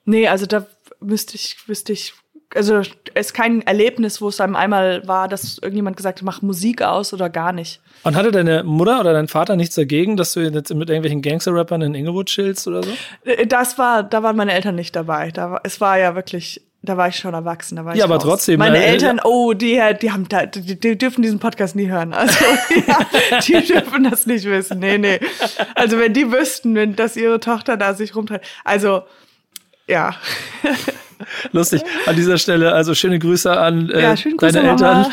[0.04, 0.66] Nee, also da
[1.00, 2.14] müsste ich, wüsste ich,
[2.54, 6.42] also es ist kein Erlebnis, wo es einem einmal war, dass irgendjemand gesagt hat, mach
[6.42, 7.80] Musik aus oder gar nicht.
[8.04, 11.82] Und hatte deine Mutter oder dein Vater nichts dagegen, dass du jetzt mit irgendwelchen Gangster-Rappern
[11.82, 12.90] in Inglewood chillst oder so?
[13.24, 15.30] Äh, das war, da waren meine Eltern nicht dabei.
[15.30, 17.76] Da war, es war ja wirklich da war ich schon erwachsen.
[17.76, 18.24] Da war ja, ich aber raus.
[18.24, 18.58] trotzdem.
[18.58, 22.12] Meine äh, Eltern, oh, die, die haben, die, die dürfen diesen Podcast nie hören.
[22.12, 22.44] Also,
[22.86, 24.78] ja, die dürfen das nicht wissen.
[24.78, 25.20] Nee, nee.
[25.74, 28.46] Also, wenn die wüssten, wenn, dass ihre Tochter da sich rumtreibt.
[28.64, 29.02] Also,
[29.86, 30.14] ja.
[31.52, 31.82] Lustig.
[32.06, 35.06] An dieser Stelle, also schöne Grüße an äh, ja, schöne Grüße, deine Eltern.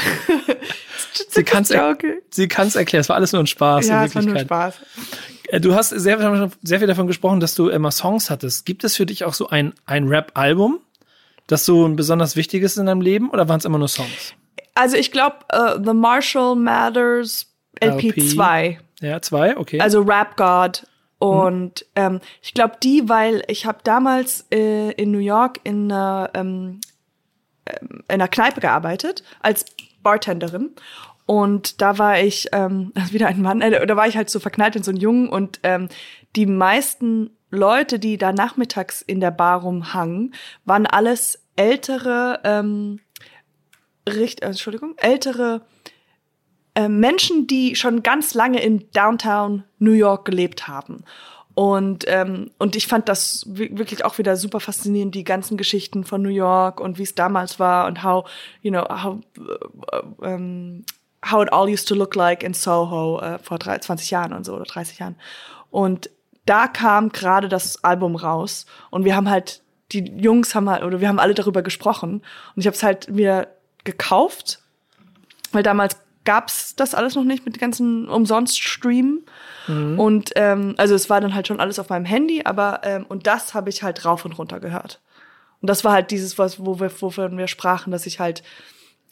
[1.30, 1.74] sie kann es
[2.32, 3.02] sie kann's erklären.
[3.02, 3.88] Es war alles nur ein Spaß.
[3.88, 4.76] Ja, es war nur Spaß.
[5.54, 8.66] Äh, du hast sehr, sehr viel davon gesprochen, dass du immer Songs hattest.
[8.66, 10.80] Gibt es für dich auch so ein, ein Rap-Album?
[11.48, 14.34] Das so ein besonders wichtiges in deinem Leben oder waren es immer nur Songs?
[14.76, 17.48] Also ich glaube, uh, äh, The Marshall Matters
[17.82, 18.80] LP 2.
[19.02, 19.80] Ja, 2, okay.
[19.80, 20.88] Also Rap God.
[21.20, 22.02] Und mhm.
[22.02, 26.82] ähm, ich glaube die, weil ich habe damals äh, in New York in einer, ähm,
[27.66, 29.66] ähm in einer Kneipe gearbeitet als
[30.02, 30.72] Bartenderin.
[31.26, 34.76] Und da war ich, ähm, wieder ein Mann, äh, da war ich halt so verknallt
[34.76, 35.88] in so einen Jungen und ähm,
[36.36, 40.34] die meisten Leute, die da nachmittags in der Bar rumhangen,
[40.66, 43.00] waren alles ältere, ähm,
[44.10, 45.62] Richt, äh, Entschuldigung, ältere
[46.76, 51.04] äh, Menschen, die schon ganz lange in Downtown New York gelebt haben.
[51.56, 56.24] Und, ähm, und ich fand das wirklich auch wieder super faszinierend, die ganzen Geschichten von
[56.24, 58.28] New York und wie es damals war und how,
[58.64, 60.86] you know, how, uh, um, ähm,
[61.24, 64.56] how it all used to look like in Soho uh, vor 20 Jahren und so
[64.56, 65.16] oder 30 Jahren.
[65.70, 66.10] Und
[66.46, 71.00] da kam gerade das Album raus und wir haben halt, die Jungs haben halt, oder
[71.00, 72.22] wir haben alle darüber gesprochen
[72.56, 73.48] und ich habe es halt mir
[73.84, 74.60] gekauft,
[75.52, 79.26] weil damals gab's das alles noch nicht mit ganzen umsonst Streamen.
[79.68, 80.00] Mhm.
[80.00, 83.28] Und ähm, also es war dann halt schon alles auf meinem Handy, aber ähm, und
[83.28, 85.02] das habe ich halt rauf und runter gehört.
[85.62, 88.44] Und das war halt dieses, was, wo wir, wovon wir sprachen, dass ich halt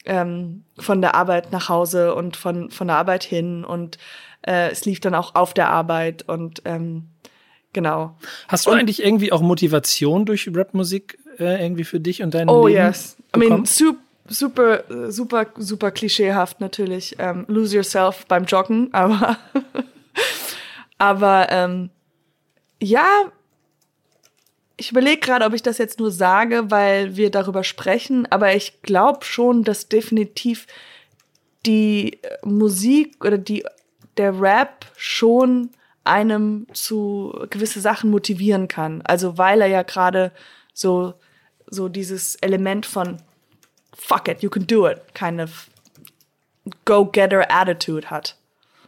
[0.04, 3.98] ähm, von der Arbeit nach Hause und von, von der Arbeit hin und
[4.42, 7.08] äh, es lief dann auch auf der Arbeit und ähm,
[7.72, 8.16] Genau.
[8.48, 12.48] Hast du und, eigentlich irgendwie auch Motivation durch Rapmusik äh, irgendwie für dich und dein
[12.48, 12.80] oh, Leben?
[12.80, 13.16] Oh yes.
[13.32, 13.46] Bekommen?
[13.46, 17.16] I mean, super, super, super, super klischeehaft natürlich.
[17.18, 19.38] Ähm, lose yourself beim Joggen, aber,
[20.98, 21.90] aber ähm,
[22.80, 23.32] ja,
[24.76, 28.82] ich überlege gerade, ob ich das jetzt nur sage, weil wir darüber sprechen, aber ich
[28.82, 30.66] glaube schon, dass definitiv
[31.64, 33.64] die Musik oder die
[34.16, 35.70] der Rap schon
[36.04, 39.02] einem zu gewisse Sachen motivieren kann.
[39.02, 40.32] Also weil er ja gerade
[40.74, 41.14] so
[41.66, 43.18] so dieses Element von
[43.94, 45.68] fuck it, you can do it, kind of
[46.84, 48.36] go-getter Attitude hat.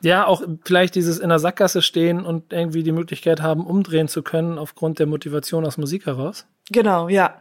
[0.03, 4.23] Ja, auch vielleicht dieses in der Sackgasse stehen und irgendwie die Möglichkeit haben, umdrehen zu
[4.23, 6.47] können aufgrund der Motivation aus Musik heraus.
[6.71, 7.41] Genau, ja.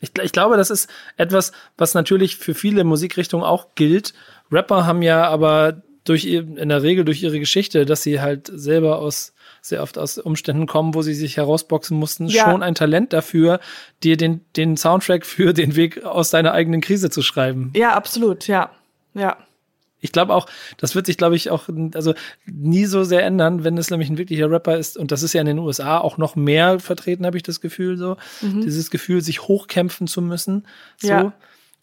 [0.00, 4.14] Ich, ich glaube, das ist etwas, was natürlich für viele Musikrichtungen auch gilt.
[4.52, 8.98] Rapper haben ja aber durch in der Regel durch ihre Geschichte, dass sie halt selber
[8.98, 12.44] aus sehr oft aus Umständen kommen, wo sie sich herausboxen mussten, ja.
[12.44, 13.60] schon ein Talent dafür,
[14.02, 17.72] dir den den Soundtrack für den Weg aus deiner eigenen Krise zu schreiben.
[17.74, 18.70] Ja, absolut, ja.
[19.14, 19.38] Ja.
[20.04, 22.12] Ich glaube auch, das wird sich, glaube ich, auch also
[22.44, 24.98] nie so sehr ändern, wenn es nämlich ein wirklicher Rapper ist.
[24.98, 27.96] Und das ist ja in den USA auch noch mehr vertreten, habe ich das Gefühl
[27.96, 28.18] so.
[28.42, 28.60] Mhm.
[28.60, 30.66] Dieses Gefühl, sich hochkämpfen zu müssen.
[30.98, 31.08] So.
[31.08, 31.32] Ja.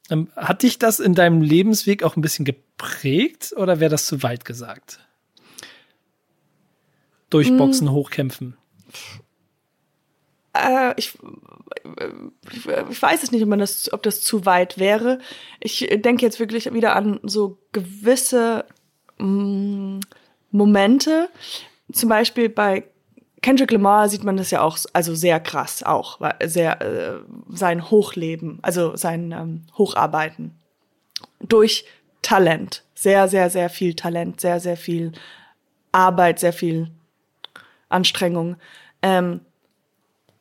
[0.09, 4.23] Ähm, hat dich das in deinem Lebensweg auch ein bisschen geprägt oder wäre das zu
[4.23, 4.99] weit gesagt?
[7.29, 7.93] Durchboxen, hm.
[7.93, 8.57] hochkämpfen.
[10.53, 11.17] Äh, ich,
[12.51, 15.19] ich, ich, weiß es nicht, ob, man das, ob das zu weit wäre.
[15.61, 18.65] Ich denke jetzt wirklich wieder an so gewisse
[19.17, 19.99] mh, mm,
[20.51, 21.29] Momente.
[21.93, 22.83] Zum Beispiel bei
[23.41, 28.59] Kendrick Lamar sieht man das ja auch, also sehr krass auch, sehr äh, sein Hochleben,
[28.61, 30.59] also sein ähm, Hocharbeiten
[31.39, 31.85] durch
[32.21, 35.11] Talent, sehr, sehr, sehr viel Talent, sehr, sehr viel
[35.91, 36.91] Arbeit, sehr viel
[37.89, 38.57] Anstrengung.
[39.01, 39.41] Ähm,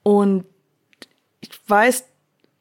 [0.02, 0.44] und
[1.40, 2.04] ich weiß,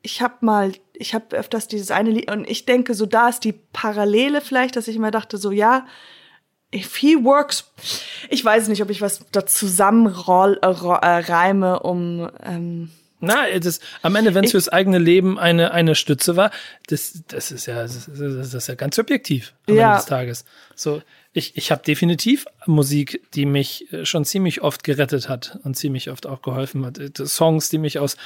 [0.01, 3.43] ich habe mal, ich habe öfters dieses eine Lied und ich denke, so da ist
[3.43, 5.85] die Parallele vielleicht, dass ich immer dachte, so ja,
[6.73, 7.65] if he works,
[8.29, 12.89] ich weiß nicht, ob ich was da zusammenreime, äh, um ähm,
[13.21, 16.51] na, das, am Ende, wenn es fürs eigene Leben eine, eine Stütze war,
[16.87, 19.87] das, das ist ja, das, das ist ja ganz subjektiv am ja.
[19.87, 20.45] Ende des Tages.
[20.75, 21.01] So,
[21.31, 26.09] ich, ich habe definitiv Musik, die mich äh, schon ziemlich oft gerettet hat und ziemlich
[26.09, 26.97] oft auch geholfen hat.
[26.97, 28.17] Äh, Songs, die mich aus,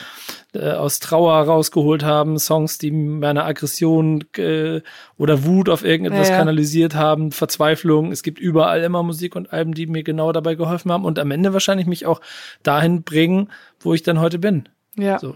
[0.54, 4.82] äh, aus Trauer rausgeholt haben, Songs, die meine Aggression äh,
[5.18, 6.40] oder Wut auf irgendetwas ja, ja.
[6.40, 8.14] kanalisiert haben, Verzweiflung.
[8.14, 11.32] Es gibt überall immer Musik und Alben, die mir genau dabei geholfen haben und am
[11.32, 12.22] Ende wahrscheinlich mich auch
[12.64, 14.70] dahin bringen, wo ich dann heute bin.
[14.96, 15.20] Ja.
[15.20, 15.36] So.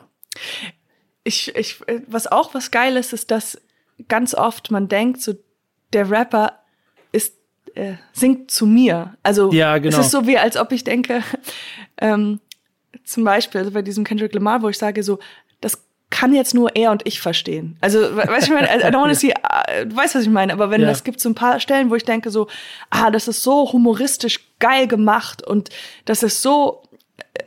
[1.26, 3.62] Ich, ich, was auch was geil ist, ist, dass
[4.08, 5.34] ganz oft man denkt, so
[5.92, 6.60] der Rapper
[7.12, 7.34] ist
[7.78, 9.16] äh, singt zu mir.
[9.24, 9.98] Also ja, genau.
[9.98, 11.24] es ist so wie, als ob ich denke,
[12.00, 12.40] ähm,
[13.04, 15.20] zum Beispiel also bei diesem Kendrick Lamar, wo ich sage so,
[15.62, 17.78] das kann jetzt nur er und ich verstehen.
[17.82, 20.54] Also, weißt du, ich meine, I don't wanna see, uh, du weißt, was ich meine,
[20.54, 20.90] aber wenn ja.
[20.90, 22.48] es gibt so ein paar Stellen, wo ich denke so,
[22.90, 25.70] ah, das ist so humoristisch geil gemacht und
[26.06, 26.84] das ist so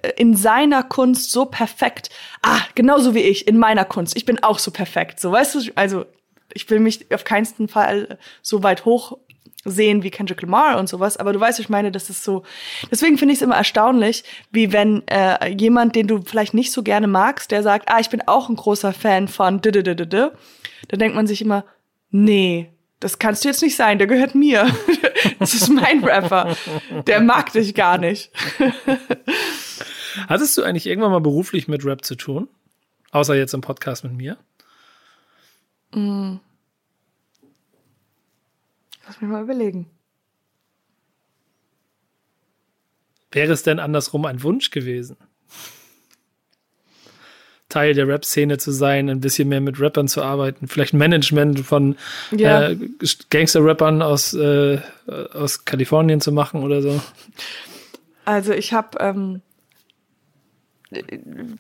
[0.03, 2.11] äh, in seiner Kunst so perfekt.
[2.43, 4.17] Ah, genauso wie ich in meiner Kunst.
[4.17, 5.21] Ich bin auch so perfekt.
[5.21, 6.05] So, weißt du, also
[6.53, 9.19] ich will mich auf keinen Fall so weit hoch
[9.65, 12.45] sehen wie Kendrick Lamar und sowas, aber du weißt, ich meine, das ist so.
[12.91, 16.83] Deswegen finde ich es immer erstaunlich, wie wenn äh, jemand, den du vielleicht nicht so
[16.83, 19.95] gerne magst, der sagt, ah, ich bin auch ein großer Fan von d -d -d
[19.95, 20.31] -d -d,
[20.89, 21.65] dann denkt man sich immer,
[22.11, 22.71] nee,
[23.01, 24.67] das kannst du jetzt nicht sein, der gehört mir.
[25.39, 26.57] das ist mein Rapper.
[27.07, 28.31] Der mag dich gar nicht.
[30.29, 32.49] Hattest du eigentlich irgendwann mal beruflich mit Rap zu tun?
[33.11, 34.37] Außer jetzt im Podcast mit mir?
[35.93, 36.37] Mm.
[39.11, 39.91] Lass mich mal überlegen.
[43.33, 45.17] Wäre es denn andersrum ein Wunsch gewesen?
[47.69, 51.97] Teil der Rap-Szene zu sein, ein bisschen mehr mit Rappern zu arbeiten, vielleicht Management von
[52.31, 52.69] ja.
[52.69, 52.79] äh,
[53.31, 57.03] Gangster-Rappern aus, äh, aus Kalifornien zu machen oder so?
[58.25, 59.43] Also ich habe ähm,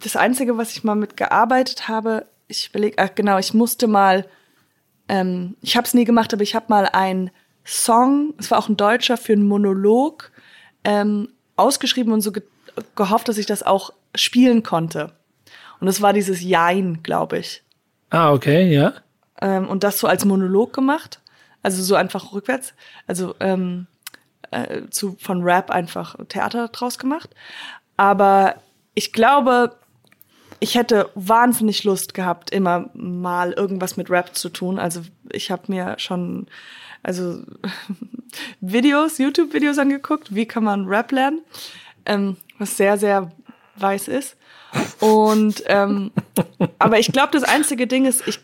[0.04, 4.24] das Einzige, was ich mal mitgearbeitet habe, ich überlege, ach genau, ich musste mal,
[5.08, 7.32] ähm, ich habe es nie gemacht, aber ich habe mal ein
[7.64, 10.32] Song, es war auch ein Deutscher, für einen Monolog
[10.84, 12.42] ähm, ausgeschrieben und so ge
[12.94, 15.12] gehofft, dass ich das auch spielen konnte.
[15.80, 17.62] Und es war dieses Jein, glaube ich.
[18.10, 18.94] Ah, okay, ja.
[19.40, 21.20] Ähm, und das so als Monolog gemacht.
[21.62, 22.74] Also so einfach rückwärts.
[23.06, 23.86] Also ähm,
[24.50, 27.30] äh, zu, von Rap einfach Theater draus gemacht.
[27.96, 28.56] Aber
[28.94, 29.76] ich glaube,
[30.60, 34.78] ich hätte wahnsinnig Lust gehabt, immer mal irgendwas mit Rap zu tun.
[34.78, 36.46] Also ich habe mir schon
[37.02, 37.42] also
[38.60, 41.40] Videos, YouTube-Videos angeguckt, wie kann man Rap lernen,
[42.06, 43.30] ähm, was sehr, sehr
[43.76, 44.36] weiß ist.
[45.00, 46.12] Und ähm,
[46.78, 48.40] aber ich glaube, das einzige Ding ist, ich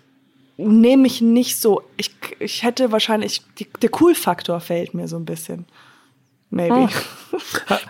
[0.57, 1.83] nehme mich nicht so.
[1.97, 5.67] Ich, ich hätte wahrscheinlich die, der Cool-Faktor fehlt mir so ein bisschen.
[6.51, 6.75] Maybe.
[6.75, 6.89] Oh.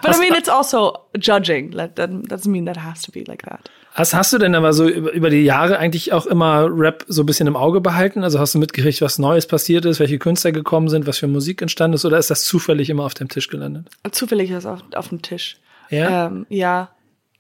[0.03, 1.73] But I mean, it's also judging.
[1.73, 3.71] That doesn't mean that has to be like that.
[3.97, 7.27] Hast, hast du denn aber so über, die Jahre eigentlich auch immer Rap so ein
[7.27, 8.25] bisschen im Auge behalten?
[8.25, 11.63] Also hast du mitgekriegt, was Neues passiert ist, welche Künstler gekommen sind, was für Musik
[11.63, 13.89] entstanden ist, oder ist das zufällig immer auf dem Tisch gelandet?
[14.13, 15.57] Zufällig ist es auf, auf dem Tisch.
[15.89, 16.27] Ja.
[16.27, 16.91] Ähm, ja.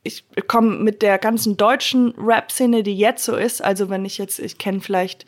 [0.02, 3.62] Ich komme mit der ganzen deutschen Rap-Szene, die jetzt so ist.
[3.62, 5.26] Also wenn ich jetzt, ich kenne vielleicht,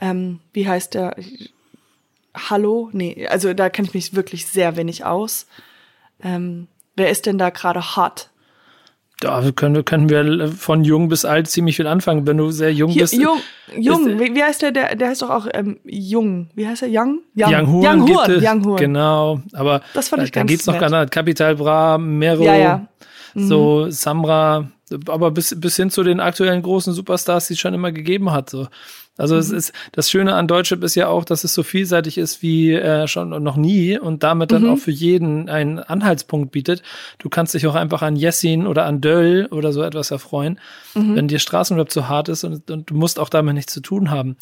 [0.00, 1.16] ähm, wie heißt der?
[2.50, 2.90] Hallo?
[2.92, 5.46] Nee, also da kenne ich mich wirklich sehr wenig aus.
[6.22, 8.30] Ähm, wer ist denn da gerade hot?
[9.20, 12.26] da können, können wir von jung bis alt ziemlich viel anfangen.
[12.26, 13.14] Wenn du sehr jung bist.
[13.14, 13.40] Jung,
[13.76, 14.18] jung.
[14.20, 14.94] Wie, wie, heißt der, der?
[14.94, 16.50] Der heißt doch auch ähm, Jung.
[16.54, 16.88] Wie heißt der?
[16.90, 17.20] Young?
[17.34, 17.84] Young, Young Horn.
[17.84, 18.06] Young.
[18.06, 18.76] Gibt es, Young Horn.
[18.76, 19.40] Genau.
[19.54, 21.10] Aber das fand ich da, da geht's noch gar nicht.
[21.10, 22.88] Capital Bra, Mero, ja, ja.
[23.34, 23.48] Mhm.
[23.48, 24.70] so Samra,
[25.08, 28.50] aber bis, bis hin zu den aktuellen großen Superstars, die es schon immer gegeben hat.
[28.50, 28.68] So.
[29.18, 29.40] Also mhm.
[29.40, 32.72] es ist das Schöne an Deutschrap ist ja auch, dass es so vielseitig ist wie
[32.72, 34.70] äh, schon noch nie und damit dann mhm.
[34.70, 36.82] auch für jeden einen Anhaltspunkt bietet.
[37.18, 40.60] Du kannst dich auch einfach an Jessin oder an Döll oder so etwas erfreuen,
[40.94, 41.16] mhm.
[41.16, 44.10] wenn dir Straßenrap zu hart ist und, und, du musst auch damit nichts zu tun
[44.10, 44.36] haben.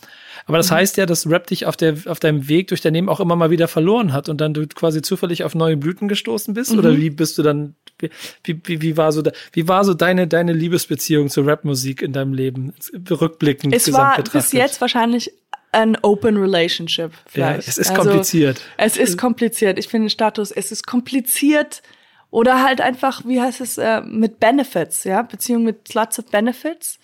[0.47, 0.77] Aber das mhm.
[0.77, 3.35] heißt ja, dass Rap dich auf, der, auf deinem Weg durch dein Leben auch immer
[3.35, 6.73] mal wieder verloren hat und dann du quasi zufällig auf neue Blüten gestoßen bist?
[6.73, 6.97] Oder mhm.
[6.99, 8.11] wie bist du dann, wie,
[8.45, 12.35] wie, wie, war so, da, wie war so deine, deine Liebesbeziehung zur Rapmusik in deinem
[12.35, 12.75] Leben,
[13.11, 15.33] rückblickend es war bis jetzt wahrscheinlich
[15.73, 17.13] ein Open Relationship.
[17.27, 17.67] Vielleicht.
[17.67, 18.63] Ja, es ist also, kompliziert.
[18.77, 19.79] Es ist kompliziert.
[19.79, 21.83] Ich finde den Status, es ist kompliziert
[22.31, 26.99] oder halt einfach, wie heißt es, äh, mit Benefits, ja, Beziehung mit lots of Benefits.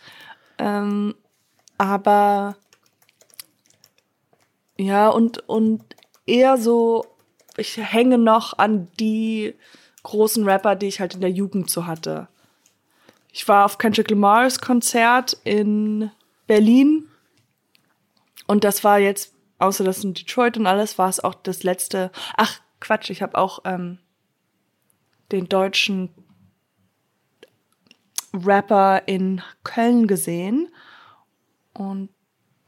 [0.58, 1.14] Ähm,
[1.78, 2.56] aber
[4.78, 5.82] ja, und, und
[6.26, 7.04] eher so,
[7.56, 9.54] ich hänge noch an die
[10.02, 12.28] großen Rapper, die ich halt in der Jugend so hatte.
[13.32, 16.10] Ich war auf Kendrick Lamars Konzert in
[16.46, 17.08] Berlin
[18.46, 22.10] und das war jetzt, außer das in Detroit und alles, war es auch das letzte.
[22.36, 23.98] Ach, Quatsch, ich habe auch ähm,
[25.30, 26.10] den deutschen
[28.34, 30.68] Rapper in Köln gesehen.
[31.74, 32.10] Und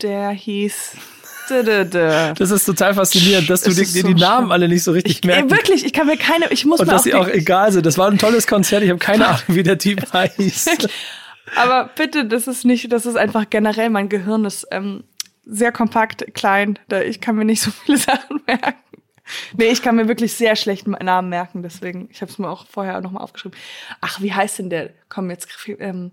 [0.01, 0.97] der hieß.
[1.49, 5.25] Das ist total faszinierend, dass du dir so die Namen alle nicht so richtig ich,
[5.25, 5.51] merken.
[5.51, 7.87] Wirklich, ich kann mir keine, ich muss Und dass sie auch egal sind.
[7.87, 10.89] Das war ein tolles Konzert, ich habe keine Ahnung, wie der Typ heißt.
[11.57, 15.05] Aber bitte, das ist nicht, das ist einfach generell, mein Gehirn ist ähm,
[15.45, 16.79] sehr kompakt, klein.
[16.89, 18.75] Da, ich kann mir nicht so viele Sachen merken.
[19.57, 22.67] Nee, ich kann mir wirklich sehr schlecht Namen merken, deswegen, ich habe es mir auch
[22.67, 23.57] vorher nochmal aufgeschrieben.
[24.03, 24.91] Ach, wie heißt denn der?
[25.09, 26.13] Komm, jetzt ähm,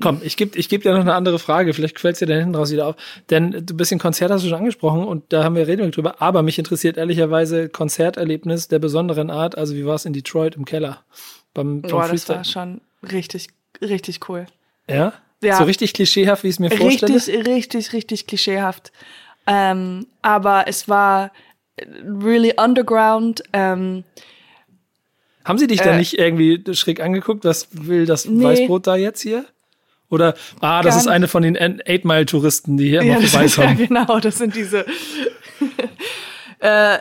[0.00, 2.54] Komm, ich gebe ich geb dir noch eine andere Frage, vielleicht quälst dir da hinten
[2.54, 2.96] raus wieder auf.
[3.30, 6.20] Denn du bist in Konzert, hast du schon angesprochen und da haben wir reden drüber,
[6.20, 9.56] aber mich interessiert ehrlicherweise Konzerterlebnis der besonderen Art.
[9.56, 11.04] Also wie war es in Detroit im Keller?
[11.54, 13.48] Beim, beim Boah, das war schon richtig,
[13.80, 14.46] richtig cool.
[14.88, 15.12] Ja?
[15.42, 15.56] Ja.
[15.56, 17.14] So richtig klischeehaft, wie ich es mir vorstelle?
[17.14, 18.92] Richtig, richtig, richtig klischeehaft.
[19.46, 21.32] Ähm, aber es war
[22.04, 23.42] really underground.
[23.52, 24.04] Ähm,
[25.44, 27.44] Haben sie dich äh, da nicht irgendwie schräg angeguckt?
[27.44, 28.44] Was will das nee.
[28.44, 29.44] Weißbrot da jetzt hier?
[30.08, 33.78] Oder, ah, das ist eine von den Eight Mile Touristen, die hier immer ja, vorbeikommen.
[33.78, 34.84] Ja, genau, das sind diese.
[36.60, 36.98] äh,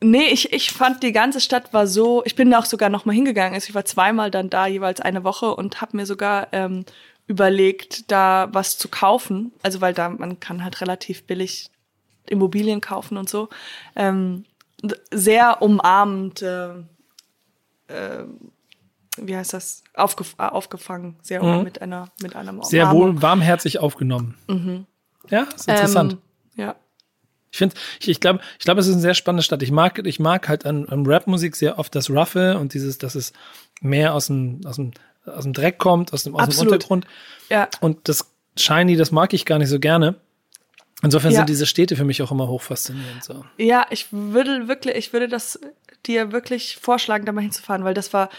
[0.00, 3.04] nee, ich, ich fand die ganze Stadt war so, ich bin da auch sogar noch
[3.04, 3.54] mal hingegangen.
[3.54, 6.86] Also ich war zweimal dann da, jeweils eine Woche und habe mir sogar ähm,
[7.26, 9.52] überlegt, da was zu kaufen.
[9.62, 11.68] Also weil da man kann halt relativ billig
[12.26, 13.50] Immobilien kaufen und so.
[13.96, 14.44] Ähm,
[15.10, 16.70] sehr umarmend, äh,
[17.90, 18.24] äh,
[19.16, 19.82] wie heißt das?
[19.94, 21.64] Aufgef aufgefangen, sehr mhm.
[21.64, 24.36] mit einer mit einem sehr wohl warmherzig aufgenommen.
[24.48, 24.86] Mhm.
[25.28, 26.12] Ja, ist interessant.
[26.12, 26.18] Ähm,
[26.56, 26.76] ja.
[27.52, 29.62] Ich finde, ich, ich glaube, ich glaube, es ist eine sehr spannende Stadt.
[29.62, 33.16] Ich mag, ich mag halt an, an Rap-Musik sehr oft das Ruffe und dieses, dass
[33.16, 33.32] es
[33.80, 34.92] mehr aus dem, aus dem
[35.26, 37.06] aus dem Dreck kommt, aus dem, aus dem Untergrund.
[37.48, 37.68] Ja.
[37.80, 40.16] Und das Shiny, das mag ich gar nicht so gerne.
[41.02, 41.38] Insofern ja.
[41.38, 43.24] sind diese Städte für mich auch immer hoch faszinierend.
[43.24, 43.44] So.
[43.56, 45.58] Ja, ich würde wirklich, ich würde das
[46.06, 48.30] dir wirklich vorschlagen, da mal hinzufahren, weil das war,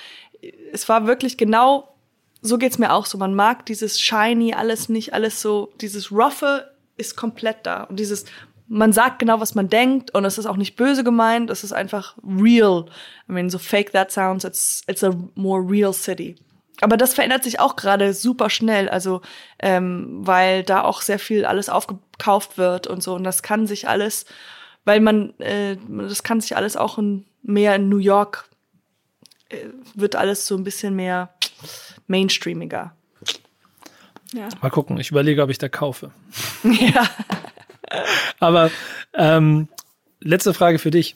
[0.71, 1.95] es war wirklich genau,
[2.41, 3.17] so geht's mir auch so.
[3.17, 7.83] Man mag dieses Shiny, alles nicht, alles so, dieses Roughe ist komplett da.
[7.83, 8.25] Und dieses,
[8.67, 11.73] man sagt genau, was man denkt und es ist auch nicht böse gemeint, es ist
[11.73, 12.85] einfach real.
[13.29, 16.35] I mean, so fake that sounds, it's, it's a more real city.
[16.79, 19.21] Aber das verändert sich auch gerade super schnell, also
[19.59, 23.13] ähm, weil da auch sehr viel alles aufgekauft wird und so.
[23.13, 24.25] Und das kann sich alles,
[24.85, 28.49] weil man, äh, das kann sich alles auch in, mehr in New York,
[29.49, 31.33] äh, wird alles so ein bisschen mehr
[32.07, 32.95] mainstreamiger.
[34.33, 34.47] Ja.
[34.61, 36.11] Mal gucken, ich überlege, ob ich da kaufe.
[36.63, 37.09] ja.
[38.39, 38.71] Aber
[39.13, 39.67] ähm,
[40.21, 41.15] letzte Frage für dich,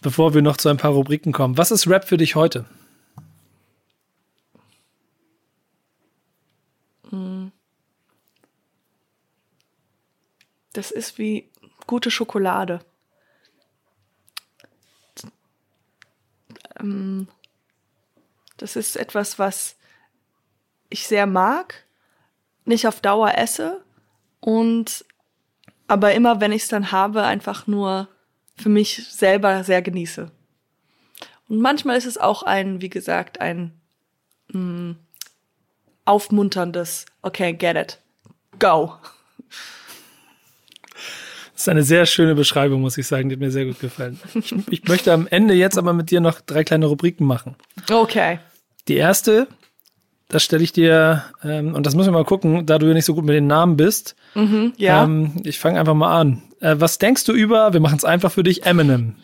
[0.00, 1.58] bevor wir noch zu ein paar Rubriken kommen.
[1.58, 2.64] Was ist Rap für dich heute?
[10.72, 11.48] Das ist wie
[11.88, 12.78] gute Schokolade.
[16.78, 17.26] Ähm,
[18.58, 19.76] das ist etwas, was
[20.88, 21.84] ich sehr mag,
[22.64, 23.82] nicht auf Dauer esse
[24.40, 25.04] und
[25.88, 28.08] aber immer, wenn ich es dann habe, einfach nur
[28.56, 30.30] für mich selber sehr genieße.
[31.48, 33.72] Und manchmal ist es auch ein, wie gesagt, ein
[34.48, 34.96] mh, mm,
[36.04, 38.00] aufmunterndes, okay, get it,
[38.58, 38.94] go.
[41.58, 43.28] Das ist eine sehr schöne Beschreibung, muss ich sagen.
[43.28, 44.20] Die hat mir sehr gut gefallen.
[44.32, 47.56] Ich, ich möchte am Ende jetzt aber mit dir noch drei kleine Rubriken machen.
[47.90, 48.38] Okay.
[48.86, 49.48] Die erste,
[50.28, 53.06] das stelle ich dir, ähm, und das müssen wir mal gucken, da du ja nicht
[53.06, 54.14] so gut mit den Namen bist.
[54.36, 55.02] Mhm, ja.
[55.02, 56.44] Ähm, ich fange einfach mal an.
[56.60, 59.16] Äh, was denkst du über, wir machen es einfach für dich, Eminem?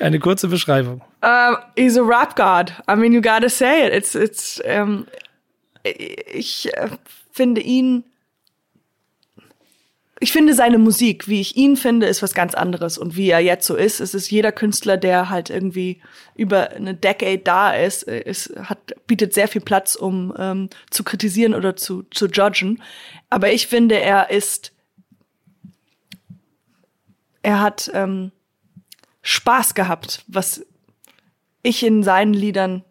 [0.00, 1.00] Eine kurze Beschreibung.
[1.24, 2.74] Uh, he's a rap god.
[2.86, 3.94] I mean, you gotta say it.
[3.94, 5.06] It's, it's, um,
[5.82, 6.90] ich äh,
[7.32, 8.04] finde ihn,
[10.20, 12.98] ich finde seine Musik, wie ich ihn finde, ist was ganz anderes.
[12.98, 16.00] Und wie er jetzt so ist, es ist jeder Künstler, der halt irgendwie
[16.34, 21.54] über eine Decade da ist, ist hat, bietet sehr viel Platz, um ähm, zu kritisieren
[21.54, 22.82] oder zu, zu judgen.
[23.30, 24.72] Aber ich finde, er ist,
[27.42, 28.32] er hat ähm,
[29.22, 30.66] Spaß gehabt, was
[31.62, 32.84] ich in seinen Liedern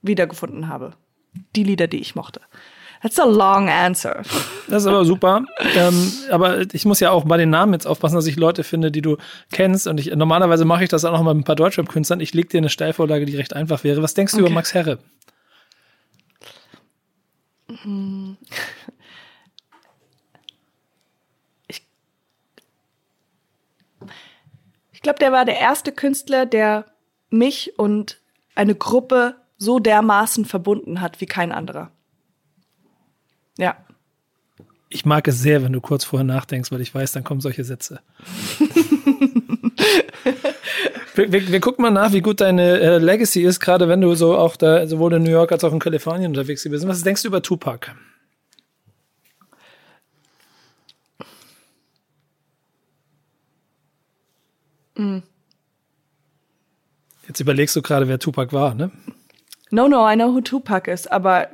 [0.00, 0.94] wiedergefunden habe.
[1.56, 2.40] Die Lieder, die ich mochte.
[3.02, 4.22] That's a long answer.
[4.68, 5.44] Das ist aber super.
[5.76, 8.92] ähm, aber ich muss ja auch bei den Namen jetzt aufpassen, dass ich Leute finde,
[8.92, 9.16] die du
[9.50, 9.88] kennst.
[9.88, 12.20] Und ich, normalerweise mache ich das auch noch mal mit ein paar Deutschrap-Künstlern.
[12.20, 14.02] Ich leg dir eine Steilvorlage, die recht einfach wäre.
[14.02, 14.46] Was denkst du Okay.
[14.46, 14.98] über Max Herre?
[24.92, 26.86] Ich glaube, der war der erste Künstler, der
[27.30, 28.20] mich und
[28.54, 31.90] eine Gruppe so dermaßen verbunden hat wie kein anderer.
[33.58, 33.76] Ja.
[34.88, 37.64] Ich mag es sehr, wenn du kurz vorher nachdenkst, weil ich weiß, dann kommen solche
[37.64, 38.00] Sätze.
[41.14, 44.14] wir, wir, wir gucken mal nach, wie gut deine äh, Legacy ist, gerade wenn du
[44.14, 46.86] so auch da sowohl in New York als auch in Kalifornien unterwegs bist.
[46.86, 47.92] Was denkst du über Tupac?
[57.26, 58.90] Jetzt überlegst du gerade, wer Tupac war, ne?
[59.70, 61.48] No, no, I know who Tupac ist, aber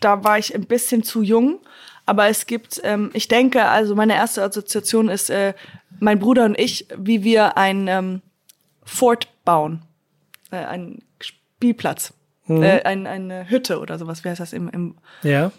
[0.00, 1.60] da war ich ein bisschen zu jung.
[2.06, 5.54] Aber es gibt, ähm, ich denke, also meine erste Assoziation ist äh,
[6.00, 8.20] mein Bruder und ich, wie wir ein ähm,
[8.84, 9.82] Fort bauen,
[10.50, 12.12] äh, einen Spielplatz,
[12.48, 14.22] äh, ein, eine Hütte oder sowas.
[14.22, 15.50] Wie heißt das im, im Ja.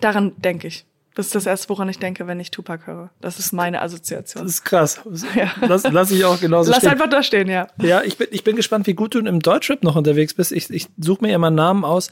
[0.00, 0.84] Daran denke ich.
[1.16, 3.10] Das ist das erste, woran ich denke, wenn ich Tupac höre.
[3.20, 4.44] Das ist meine Assoziation.
[4.44, 5.00] Das ist krass.
[5.34, 5.50] Ja.
[5.62, 6.90] Lass, lass ich auch genauso Lass stehen.
[6.90, 7.66] einfach da stehen, ja.
[7.82, 10.52] Ja, ich bin, ich bin gespannt, wie gut du im Deutschrap noch unterwegs bist.
[10.52, 12.10] Ich, ich suche mir immer Namen aus.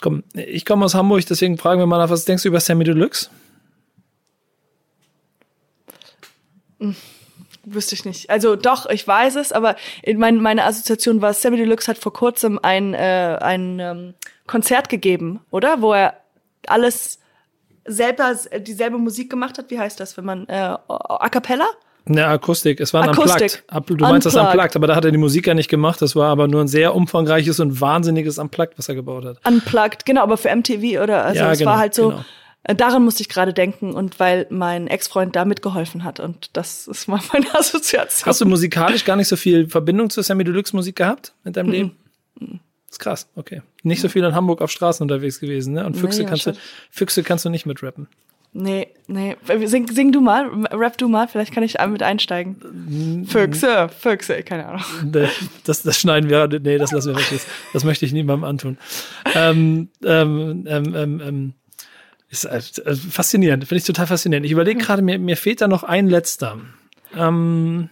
[0.00, 2.84] Komm, ich komme aus Hamburg, deswegen fragen wir mal nach, was denkst du über Sammy
[2.84, 3.28] Deluxe?
[7.64, 8.30] Wüsste ich nicht.
[8.30, 12.12] Also doch, ich weiß es, aber in mein, meine Assoziation war, Sammy Deluxe hat vor
[12.12, 14.14] kurzem ein, äh, ein ähm,
[14.46, 15.82] Konzert gegeben, oder?
[15.82, 16.14] Wo er
[16.66, 17.18] alles
[17.84, 19.70] selber, dieselbe Musik gemacht hat.
[19.70, 21.66] Wie heißt das, wenn man, äh, a cappella?
[22.06, 22.80] Ne, Akustik.
[22.80, 23.62] Es war ein Akustik.
[23.70, 24.00] Unplugged.
[24.00, 24.54] Du meinst das Unplugged.
[24.54, 26.00] Unplugged, aber da hat er die Musik ja nicht gemacht.
[26.02, 29.38] Das war aber nur ein sehr umfangreiches und wahnsinniges Unplugged, was er gebaut hat.
[29.46, 32.24] Unplugged, genau, aber für MTV oder, also Ja, es genau, war halt so, genau.
[32.64, 36.86] äh, daran musste ich gerade denken und weil mein Ex-Freund da mitgeholfen hat und das
[36.88, 38.26] ist mal meine Assoziation.
[38.26, 41.70] Hast du musikalisch gar nicht so viel Verbindung zu Sammy Deluxe Musik gehabt in deinem
[41.70, 41.96] Leben?
[42.38, 43.62] Das ist krass, okay.
[43.84, 45.86] Nicht so viel in Hamburg auf Straßen unterwegs gewesen, ne?
[45.86, 46.52] Und Füchse, Nee, kannst, du.
[46.90, 48.08] Füchse kannst du nicht mitrappen.
[48.52, 49.36] Nee, nee.
[49.66, 53.24] Sing, sing du mal, rap du mal, vielleicht kann ich mit einsteigen.
[53.28, 54.82] Füchse, Füchse, keine Ahnung.
[55.12, 55.28] Nee,
[55.64, 57.28] das, das schneiden wir, nee, das lassen wir weg.
[57.30, 58.78] Das, das möchte ich niemandem antun.
[59.34, 61.54] Ähm, ähm, ähm, ähm, ähm,
[62.28, 64.46] ist äh, faszinierend, finde ich total faszinierend.
[64.46, 66.58] Ich überlege gerade, mir, mir fehlt da noch ein letzter.
[67.16, 67.88] Ähm,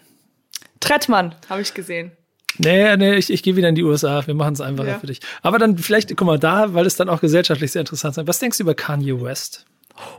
[0.81, 2.13] Trettmann, habe ich gesehen.
[2.59, 4.27] nee, nee, ich, ich gehe wieder in die USA.
[4.27, 4.99] Wir machen es einfacher Ja.
[4.99, 5.21] für dich.
[5.43, 8.27] Aber dann vielleicht, guck mal, da, weil es dann auch gesellschaftlich sehr interessant ist.
[8.27, 9.67] Was denkst du über Kanye West?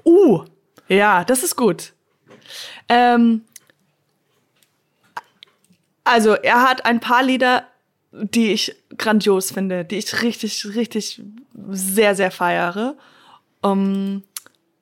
[0.03, 0.45] Uh,
[0.87, 1.93] ja, das ist gut.
[2.87, 3.43] Ähm,
[6.03, 7.67] also, er hat ein paar Lieder,
[8.11, 11.21] die ich grandios finde, die ich richtig, richtig
[11.69, 12.95] sehr, sehr feiere.
[13.61, 14.23] Um,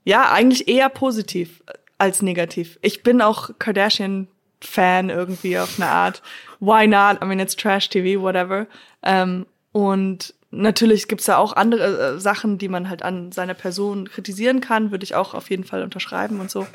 [0.06, 1.62] ja, eigentlich eher positiv
[1.98, 2.80] als negativ.
[2.82, 6.22] Ich bin auch Kardashian-Fan irgendwie auf eine Art.
[6.60, 7.22] Why not?
[7.22, 8.68] I mean, it's Trash TV, whatever.
[9.04, 14.10] Ähm, und natürlich gibt's da auch andere äh, Sachen, die man halt an seiner Person
[14.10, 16.68] kritisieren kann, würde ich auch auf jeden Fall unterschreiben und so.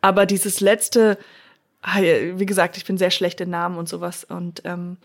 [0.00, 1.18] Aber dieses letzte,
[1.84, 4.24] wie gesagt, ich bin sehr schlecht in Namen und sowas.
[4.24, 4.98] Und ähm,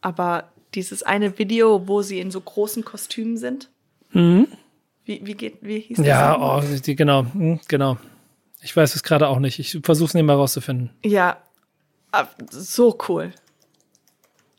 [0.00, 3.70] aber dieses eine Video, wo sie in so großen Kostümen sind.
[5.04, 6.06] Wie, wie geht, wie hieß das?
[6.06, 7.98] Ja, oh, die, genau, hm, genau.
[8.62, 9.58] Ich weiß es gerade auch nicht.
[9.58, 10.90] Ich versuche es nebenbei rauszufinden.
[11.04, 11.36] Ja,
[12.12, 13.32] ah, so cool.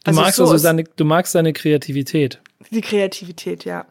[0.06, 2.40] Du Also magst so also seine, du magst seine Kreativität.
[2.72, 3.86] die Kreativität, ja.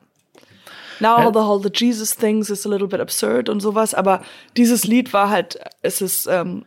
[1.01, 1.29] Now Ja.
[1.33, 4.23] the whole the Jesus things is a little bit absurd und sowas, aber
[4.57, 6.65] dieses Lied war halt, es ist ähm,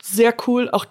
[0.00, 0.86] sehr cool, auch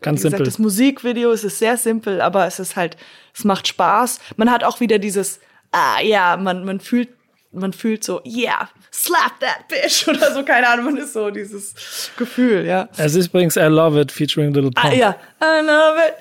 [0.00, 0.46] Ganz wie gesagt, simpel.
[0.46, 2.96] das Musikvideo es ist sehr simpel, aber es ist halt,
[3.36, 4.18] es macht Spaß.
[4.36, 5.40] Man hat auch wieder dieses,
[5.72, 7.10] ah ja, man, man fühlt,
[7.52, 11.74] man fühlt so, yeah, slap that bitch oder so, keine Ahnung, man ist so dieses
[12.16, 12.88] Gefühl, ja.
[12.96, 14.86] Es ist übrigens I Love It featuring Little Pump.
[14.86, 16.14] Ah ja, I love it.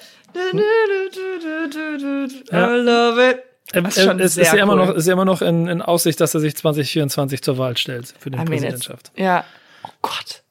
[2.52, 2.76] Ja.
[2.76, 3.44] I love it.
[3.94, 4.88] Schon äh, es sehr ist ja immer cool.
[4.88, 8.14] noch, ist ja immer noch in, in Aussicht, dass er sich 2024 zur Wahl stellt
[8.18, 9.12] für die I mean, it's, Präsidentschaft.
[9.16, 9.44] ja,
[9.84, 10.44] oh Gott.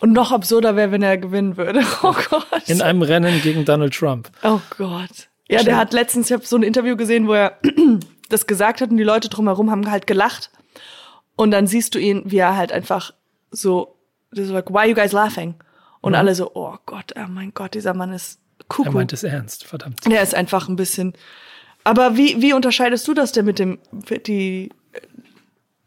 [0.00, 1.82] Und noch absurder wäre, wenn er gewinnen würde.
[2.02, 2.46] Oh Gott.
[2.66, 4.30] In einem Rennen gegen Donald Trump.
[4.42, 5.28] Oh Gott.
[5.48, 7.58] Ja, der hat letztens, ich habe so ein Interview gesehen, wo er
[8.28, 10.50] das gesagt hat und die Leute drumherum haben halt gelacht.
[11.36, 13.12] Und dann siehst du ihn, wie er halt einfach
[13.50, 13.96] so,
[14.30, 15.54] das ist like, why are you guys laughing?
[16.00, 18.40] Und alle so, oh Gott, oh mein Gott, dieser Mann ist
[18.70, 18.92] Kuckuck.
[18.94, 20.00] Er meint es ernst, verdammt.
[20.06, 21.12] Der ist einfach ein bisschen.
[21.84, 23.78] Aber wie, wie unterscheidest du das denn mit dem,
[24.26, 24.70] die,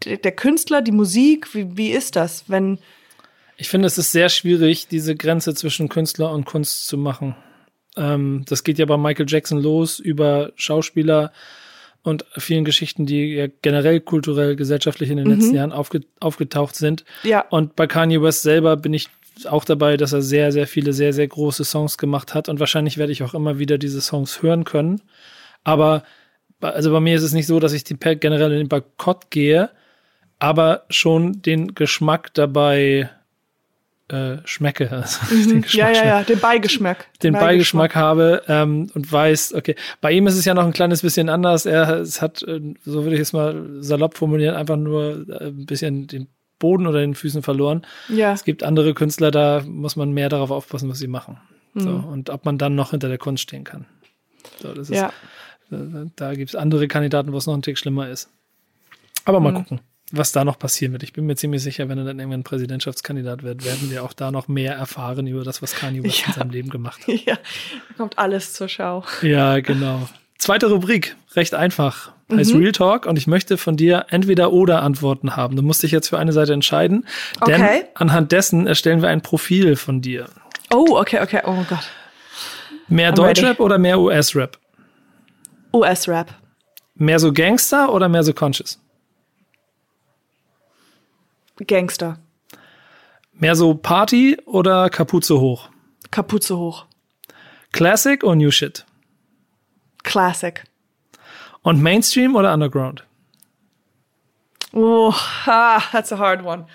[0.06, 1.54] der Künstler, die Musik?
[1.56, 2.78] Wie, wie ist das, wenn.
[3.58, 7.36] Ich finde, es ist sehr schwierig, diese Grenze zwischen Künstler und Kunst zu machen.
[7.96, 11.32] Ähm, das geht ja bei Michael Jackson los über Schauspieler
[12.02, 15.34] und vielen Geschichten, die ja generell kulturell, gesellschaftlich in den Mhm.
[15.36, 17.06] letzten Jahren aufge aufgetaucht sind.
[17.24, 17.42] Ja.
[17.50, 19.10] Und bei Kanye West selber bin ich
[19.50, 22.50] auch dabei, dass er sehr, sehr viele, sehr, sehr große Songs gemacht hat.
[22.50, 25.02] Und wahrscheinlich werde ich auch immer wieder diese Songs hören können.
[25.64, 26.04] Aber
[26.60, 29.30] bei- also bei mir ist es nicht so, dass ich die generell in den Boykott
[29.32, 29.70] gehe,
[30.40, 33.10] aber schon den Geschmack dabei
[34.10, 34.90] äh, schmecke.
[34.92, 35.20] Also
[35.50, 35.96] den Geschmack Mhm.
[35.96, 37.08] Ja, ja, ja, den Beigeschmack.
[37.24, 41.02] den Beigeschmack habe ähm, und weiß, okay, bei ihm ist es ja noch ein kleines
[41.02, 41.66] bisschen anders.
[41.66, 45.66] Er es hat, äh, so würde ich es mal salopp formulieren, einfach nur äh, ein
[45.66, 46.28] bisschen den
[46.64, 47.86] Boden oder den Füßen verloren.
[48.08, 48.32] Ja.
[48.32, 51.38] Es gibt andere Künstler, da muss man mehr darauf aufpassen, was sie machen.
[51.76, 52.06] So, Mhm.
[52.06, 53.86] und ob man dann noch hinter der Kunst stehen kann.
[54.62, 55.08] So, das ist, Ja.
[55.72, 58.30] äh, da gibt es andere Kandidaten, wo es noch ein Tick schlimmer ist.
[59.26, 59.44] Aber Mhm.
[59.44, 61.02] mal gucken, was da noch passieren wird.
[61.04, 64.32] Ich bin mir ziemlich sicher, wenn er dann irgendwann Präsidentschaftskandidat wird, werden wir auch da
[64.32, 66.34] noch mehr erfahren über das, was Kanye West in Ja.
[66.34, 67.08] seinem Leben gemacht hat.
[67.26, 69.04] Ja, da kommt alles zur Schau.
[69.22, 70.08] Ja, genau.
[70.38, 72.13] Zweite Rubrik, recht einfach.
[72.36, 72.60] Heißt Mhm.
[72.62, 75.56] Real Talk und ich möchte von dir entweder oder Antworten haben.
[75.56, 77.06] Du musst dich jetzt für eine Seite entscheiden,
[77.48, 77.86] denn Okay.
[77.96, 80.26] anhand dessen erstellen wir ein Profil von dir.
[80.72, 81.42] Oh, okay, okay.
[81.46, 81.90] Oh Gott.
[82.88, 83.62] Mehr I'm Deutschrap ready.
[83.62, 84.58] oder mehr US-Rap?
[85.74, 86.34] US-Rap.
[86.96, 88.80] Mehr so Gangster oder mehr so Conscious?
[91.68, 92.20] Gangster.
[93.34, 95.70] Mehr so Party oder Kapuze hoch?
[96.12, 96.86] Kapuze hoch.
[97.72, 98.86] Classic oder New Shit?
[100.04, 100.64] Classic.
[101.64, 103.04] Und Mainstream oder Underground?
[104.74, 105.14] Oh,
[105.46, 106.66] ah, that's a hard one.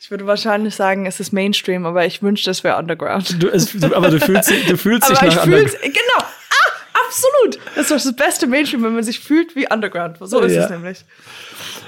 [0.00, 3.42] Ich würde wahrscheinlich sagen, es ist Mainstream, aber ich wünschte, es wäre Underground.
[3.42, 5.72] Du, es, aber du fühlst, dich- du fühlst dich nach Underground.
[5.82, 6.18] genau.
[6.18, 6.72] Ah,
[7.06, 7.58] absolut.
[7.74, 10.16] Das ist doch das beste Mainstream, wenn man sich fühlt wie Underground.
[10.20, 10.64] So ist Ja.
[10.64, 11.04] es nämlich.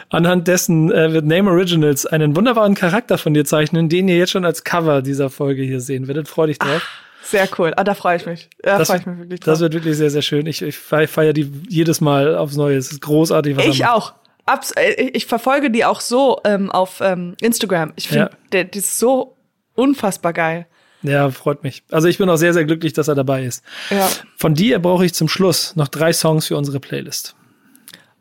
[0.09, 4.30] Anhand dessen äh, wird Name Originals einen wunderbaren Charakter von dir zeichnen, den ihr jetzt
[4.30, 6.28] schon als Cover dieser Folge hier sehen werdet.
[6.28, 6.86] Freu dich drauf.
[7.28, 7.72] Sehr cool.
[7.76, 8.48] Ah, da freue ich mich.
[8.62, 9.60] Da das, freue ich mich wirklich das drauf.
[9.62, 10.46] wird wirklich sehr, sehr schön.
[10.46, 12.76] Ich, ich feiere die jedes Mal aufs Neue.
[12.76, 14.14] Es ist großartig, was Ich auch.
[14.44, 17.92] Abs äh, ich verfolge die auch so ähm, auf ähm, Instagram.
[17.96, 18.62] Ich finde, Ja.
[18.64, 19.36] die ist so
[19.74, 20.66] unfassbar geil.
[21.02, 21.82] Ja, freut mich.
[21.90, 23.62] Also ich bin auch sehr, sehr glücklich, dass er dabei ist.
[23.90, 24.08] Ja.
[24.36, 27.34] Von dir brauche ich zum Schluss noch drei Songs für unsere Playlist.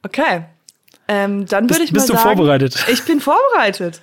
[0.04, 0.46] Okay.
[1.08, 2.86] Ähm, dann würde Bist- ich mal bist du sagen, vorbereitet?
[2.92, 4.02] Ich bin vorbereitet.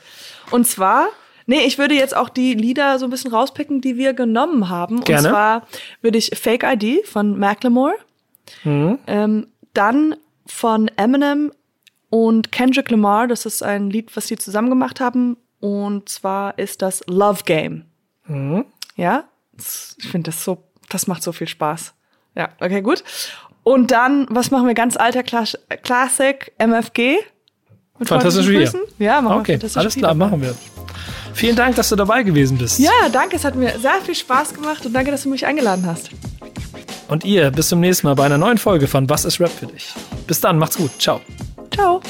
[0.52, 1.08] Und zwar,
[1.46, 5.00] nee, ich würde jetzt auch die Lieder so ein bisschen rauspicken, die wir genommen haben.
[5.02, 5.28] Gerne.
[5.28, 5.66] Und zwar
[6.00, 7.94] würde ich Fake ID von Macklemore,
[8.64, 8.98] Mhm.
[9.06, 10.16] ähm, dann
[10.46, 11.52] von Eminem
[12.10, 13.26] und Kendrick Lamar.
[13.28, 15.36] Das ist ein Lied, was sie zusammen gemacht haben.
[15.60, 17.84] Und zwar ist das Love Game.
[18.26, 18.64] Mhm.
[18.96, 19.24] Ja,
[19.56, 21.94] ich finde das so, das macht so viel Spaß.
[22.34, 23.04] Ja, okay, gut.
[23.62, 24.74] Und dann, was machen wir?
[24.74, 27.18] Ganz alter Classic MFG.
[27.98, 28.08] Mit.
[28.08, 28.80] Grüßen?
[28.98, 30.54] Ja, machen Okay, wir alles klar, machen wir.
[31.34, 32.78] Vielen Dank, dass du dabei gewesen bist.
[32.78, 35.86] Ja, danke, es hat mir sehr viel Spaß gemacht und danke, dass du mich eingeladen
[35.86, 36.10] hast.
[37.08, 39.66] Und ihr, bis zum nächsten Mal bei einer neuen Folge von Was ist Rap für
[39.66, 39.92] dich?
[40.26, 40.90] Bis dann, macht's gut.
[40.98, 41.20] Ciao.
[41.70, 42.00] Ciao.